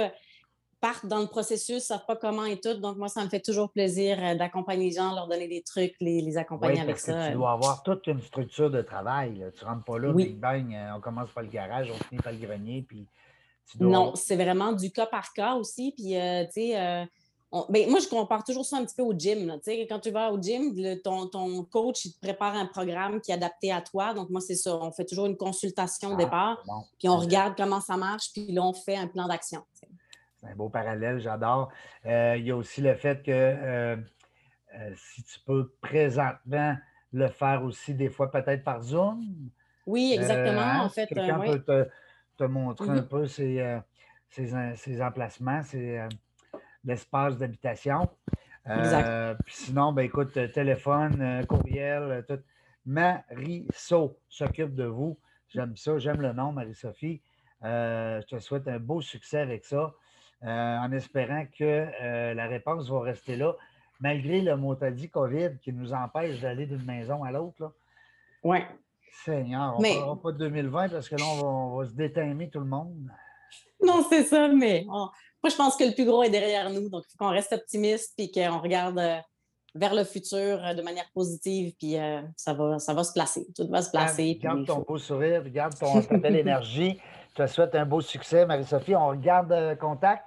partent 0.83 1.05
dans 1.05 1.19
le 1.19 1.27
processus, 1.27 1.75
ne 1.75 1.79
savent 1.79 2.05
pas 2.05 2.17
comment 2.17 2.43
et 2.43 2.59
tout. 2.59 2.73
Donc, 2.73 2.97
moi, 2.97 3.07
ça 3.07 3.23
me 3.23 3.29
fait 3.29 3.39
toujours 3.39 3.71
plaisir 3.71 4.17
euh, 4.21 4.35
d'accompagner 4.35 4.87
les 4.87 4.91
gens, 4.91 5.15
leur 5.15 5.29
donner 5.29 5.47
des 5.47 5.61
trucs, 5.61 5.95
les, 6.01 6.19
les 6.19 6.37
accompagner 6.37 6.81
avec 6.81 6.99
ça. 6.99 7.13
Que 7.13 7.27
tu 7.29 7.33
dois 7.35 7.53
avoir 7.53 7.83
toute 7.83 8.05
une 8.07 8.21
structure 8.21 8.69
de 8.69 8.81
travail. 8.81 9.45
Tu 9.57 9.63
ne 9.63 9.69
rentres 9.69 9.85
pas 9.85 9.97
là, 9.97 10.11
Big 10.11 10.37
Bang, 10.37 10.75
euh, 10.75 10.97
on 10.97 10.99
commence 10.99 11.29
par 11.31 11.43
le 11.43 11.49
garage, 11.49 11.89
on 11.89 12.03
finit 12.09 12.21
par 12.21 12.33
le 12.33 12.37
grenier. 12.37 12.85
Puis 12.85 13.07
Non, 13.79 14.13
c'est 14.15 14.35
vraiment 14.35 14.73
du 14.73 14.91
cas 14.91 15.05
par 15.05 15.31
cas 15.31 15.53
aussi. 15.53 15.93
Puis, 15.95 16.17
euh, 16.17 16.43
tu 16.47 16.73
sais, 16.73 17.07
ben, 17.69 17.89
moi, 17.89 17.99
je 18.01 18.09
compare 18.09 18.43
toujours 18.43 18.65
ça 18.65 18.75
un 18.75 18.83
petit 18.83 18.95
peu 18.95 19.03
au 19.03 19.13
gym. 19.13 19.57
Quand 19.65 19.99
tu 20.01 20.11
vas 20.11 20.33
au 20.33 20.41
gym, 20.41 20.75
ton, 21.01 21.27
ton, 21.27 21.63
coach 21.63 22.03
il 22.03 22.11
te 22.11 22.19
prépare 22.19 22.55
un 22.55 22.65
programme 22.65 23.21
qui 23.21 23.31
est 23.31 23.35
adapté 23.35 23.71
à 23.71 23.79
toi. 23.79 24.13
Donc, 24.13 24.29
moi, 24.29 24.41
c'est 24.41 24.55
ça. 24.55 24.75
On 24.75 24.91
fait 24.91 25.05
toujours 25.05 25.27
une 25.27 25.37
consultation 25.37 26.09
au 26.09 26.15
ah, 26.15 26.23
départ, 26.25 26.63
puis 26.99 27.07
on 27.07 27.19
regarde 27.19 27.53
comment 27.55 27.79
ça 27.79 27.95
marche, 27.95 28.33
puis 28.33 28.51
là, 28.51 28.65
on 28.65 28.73
fait 28.73 28.97
un 28.97 29.07
plan 29.07 29.29
d'action. 29.29 29.61
C'est 30.43 30.51
un 30.51 30.55
beau 30.55 30.69
parallèle, 30.69 31.19
j'adore. 31.19 31.71
Euh, 32.05 32.35
il 32.37 32.45
y 32.45 32.51
a 32.51 32.55
aussi 32.55 32.81
le 32.81 32.95
fait 32.95 33.23
que 33.23 33.31
euh, 33.31 33.95
euh, 34.75 34.91
si 34.95 35.23
tu 35.23 35.39
peux 35.45 35.71
présentement 35.81 36.75
le 37.13 37.27
faire 37.29 37.63
aussi 37.63 37.93
des 37.93 38.09
fois 38.09 38.31
peut-être 38.31 38.63
par 38.63 38.81
Zoom. 38.81 39.23
Oui, 39.85 40.15
exactement. 40.17 40.61
Hein, 40.61 40.79
en 40.81 40.89
fait, 40.89 41.07
quelqu'un 41.07 41.39
peut 41.39 41.87
te, 42.37 42.43
montrer 42.43 42.89
un 42.89 42.95
mm-hmm. 42.95 43.07
peu 43.07 43.27
ses, 43.27 45.01
emplacements, 45.01 45.61
l'espace 46.83 47.37
d'habitation. 47.37 48.09
sinon, 49.47 49.93
ben, 49.93 50.03
écoute, 50.03 50.33
téléphone, 50.51 51.45
courriel, 51.47 52.25
tout. 52.27 52.39
Marie-So 52.85 54.19
s'occupe 54.27 54.75
de 54.75 54.83
vous. 54.83 55.17
J'aime 55.47 55.77
ça, 55.77 55.97
j'aime 55.99 56.19
le 56.19 56.33
nom, 56.33 56.51
Marie-Sophie. 56.51 57.21
je 57.61 58.25
te 58.25 58.39
souhaite 58.39 58.67
un 58.67 58.79
beau 58.79 58.99
succès 58.99 59.39
avec 59.39 59.63
ça. 59.63 59.93
Euh, 60.45 60.77
en 60.77 60.91
espérant 60.91 61.45
que 61.57 61.63
euh, 61.63 62.33
la 62.33 62.47
réponse 62.47 62.89
va 62.89 62.99
rester 62.99 63.37
là, 63.37 63.55
malgré 64.01 64.41
le 64.41 64.57
mot 64.57 64.75
dit 64.75 65.09
COVID 65.09 65.51
qui 65.61 65.71
nous 65.71 65.93
empêche 65.93 66.41
d'aller 66.41 66.65
d'une 66.65 66.83
maison 66.83 67.23
à 67.23 67.31
l'autre. 67.31 67.71
Oui. 68.43 68.57
Seigneur, 69.23 69.75
on 69.77 69.81
ne 69.81 69.87
parlera 69.87 70.21
pas 70.21 70.31
de 70.33 70.37
2020 70.39 70.89
parce 70.89 71.07
que 71.07 71.15
là, 71.15 71.23
on 71.25 71.77
va, 71.77 71.85
se 71.85 71.93
déterminer 71.93 72.49
tout 72.49 72.59
le 72.59 72.65
monde. 72.65 73.09
Non, 73.81 74.05
c'est 74.09 74.23
ça, 74.23 74.49
mais 74.49 74.83
moi, 74.85 75.11
je 75.49 75.55
pense 75.55 75.77
que 75.77 75.85
le 75.85 75.93
plus 75.93 76.03
gros 76.03 76.23
est 76.23 76.29
derrière 76.29 76.69
nous. 76.69 76.89
Donc, 76.89 77.03
il 77.07 77.11
faut 77.11 77.23
qu'on 77.23 77.31
reste 77.31 77.53
optimiste 77.53 78.13
et 78.17 78.29
qu'on 78.29 78.59
regarde 78.59 78.99
euh, 78.99 79.19
vers 79.75 79.93
le 79.93 80.03
futur 80.03 80.57
de 80.75 80.81
manière 80.81 81.09
positive, 81.13 81.73
puis 81.79 81.95
ça, 82.35 82.53
va, 82.53 82.79
ça 82.79 82.93
va 82.93 83.03
se 83.05 83.13
placer. 83.13 83.47
Tout 83.55 83.67
va 83.69 83.81
se 83.81 83.91
placer. 83.91 84.35
Garde, 84.35 84.65
ton 84.65 84.79
beau 84.79 84.97
sourire, 84.97 85.49
garde 85.49 85.75
ton, 85.79 86.01
ta 86.01 86.17
belle 86.17 86.35
énergie. 86.35 86.99
Je 87.29 87.43
te 87.43 87.47
souhaite 87.47 87.73
un 87.75 87.85
beau 87.85 88.01
succès, 88.01 88.45
Marie-Sophie. 88.45 88.95
On 88.95 89.07
regarde 89.07 89.77
contact. 89.79 90.25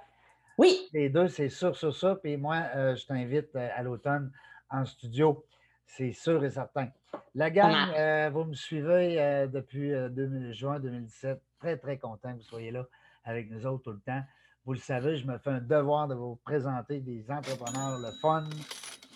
Oui. 0.57 0.87
Les 0.91 1.09
deux, 1.09 1.27
c'est 1.27 1.49
sûr, 1.49 1.75
sur 1.75 1.95
ça. 1.95 2.15
Puis 2.15 2.35
moi, 2.35 2.63
euh, 2.75 2.95
je 2.95 3.05
t'invite 3.05 3.55
euh, 3.55 3.69
à 3.75 3.83
l'automne 3.83 4.31
en 4.69 4.85
studio. 4.85 5.45
C'est 5.85 6.11
sûr 6.11 6.43
et 6.43 6.49
certain. 6.49 6.89
La 7.35 7.49
gang, 7.49 7.73
euh, 7.95 8.29
vous 8.33 8.43
me 8.43 8.53
suivez 8.53 9.47
depuis 9.47 9.93
juin 10.53 10.79
2017. 10.79 11.39
Très, 11.59 11.77
très 11.77 11.97
content 11.97 12.33
que 12.33 12.37
vous 12.37 12.43
soyez 12.43 12.71
là 12.71 12.85
avec 13.23 13.49
nous 13.49 13.65
autres 13.65 13.83
tout 13.83 13.91
le 13.91 13.99
temps. 13.99 14.21
Vous 14.65 14.73
le 14.73 14.79
savez, 14.79 15.15
je 15.15 15.25
me 15.25 15.37
fais 15.37 15.51
un 15.51 15.61
devoir 15.61 16.07
de 16.07 16.15
vous 16.15 16.35
présenter 16.43 16.99
des 16.99 17.31
entrepreneurs, 17.31 17.99
le 17.99 18.11
fun, 18.21 18.49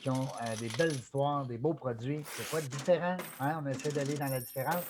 qui 0.01 0.10
ont 0.10 0.27
des 0.60 0.69
belles 0.77 0.93
histoires, 0.93 1.45
des 1.45 1.58
beaux 1.58 1.73
produits. 1.73 2.21
C'est 2.25 2.49
pas 2.49 2.62
différent. 2.62 3.17
Hein? 3.41 3.62
On 3.62 3.67
essaie 3.67 3.91
d'aller 3.91 4.15
dans 4.15 4.30
la 4.30 4.39
différence. 4.39 4.86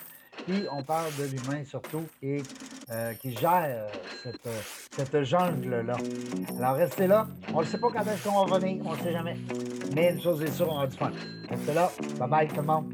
Puis 0.48 0.66
on 0.72 0.84
parle 0.84 1.12
de 1.18 1.26
l'humain 1.26 1.64
surtout. 1.66 2.06
Euh, 2.24 3.14
qui 3.14 3.36
gère 3.38 3.88
cette, 4.22 4.50
cette 4.92 5.24
jungle-là. 5.24 5.96
Alors, 6.58 6.76
restez 6.76 7.08
là. 7.08 7.26
On 7.54 7.62
ne 7.62 7.66
sait 7.66 7.78
pas 7.78 7.88
quand 7.90 8.02
est-ce 8.02 8.24
qu'on 8.28 8.46
va 8.46 8.56
revenir, 8.56 8.86
on 8.86 8.92
ne 8.92 8.98
sait 8.98 9.14
jamais. 9.14 9.38
Mais 9.96 10.12
une 10.12 10.22
chose 10.22 10.42
est 10.42 10.52
sûre, 10.52 10.70
on 10.70 10.80
a 10.80 10.88
du 10.88 10.98
fun. 10.98 11.12
Restez 11.50 11.74
là. 11.74 11.90
Bye 12.20 12.30
bye 12.30 12.48
tout 12.50 12.58
le 12.58 12.64
monde. 12.64 12.92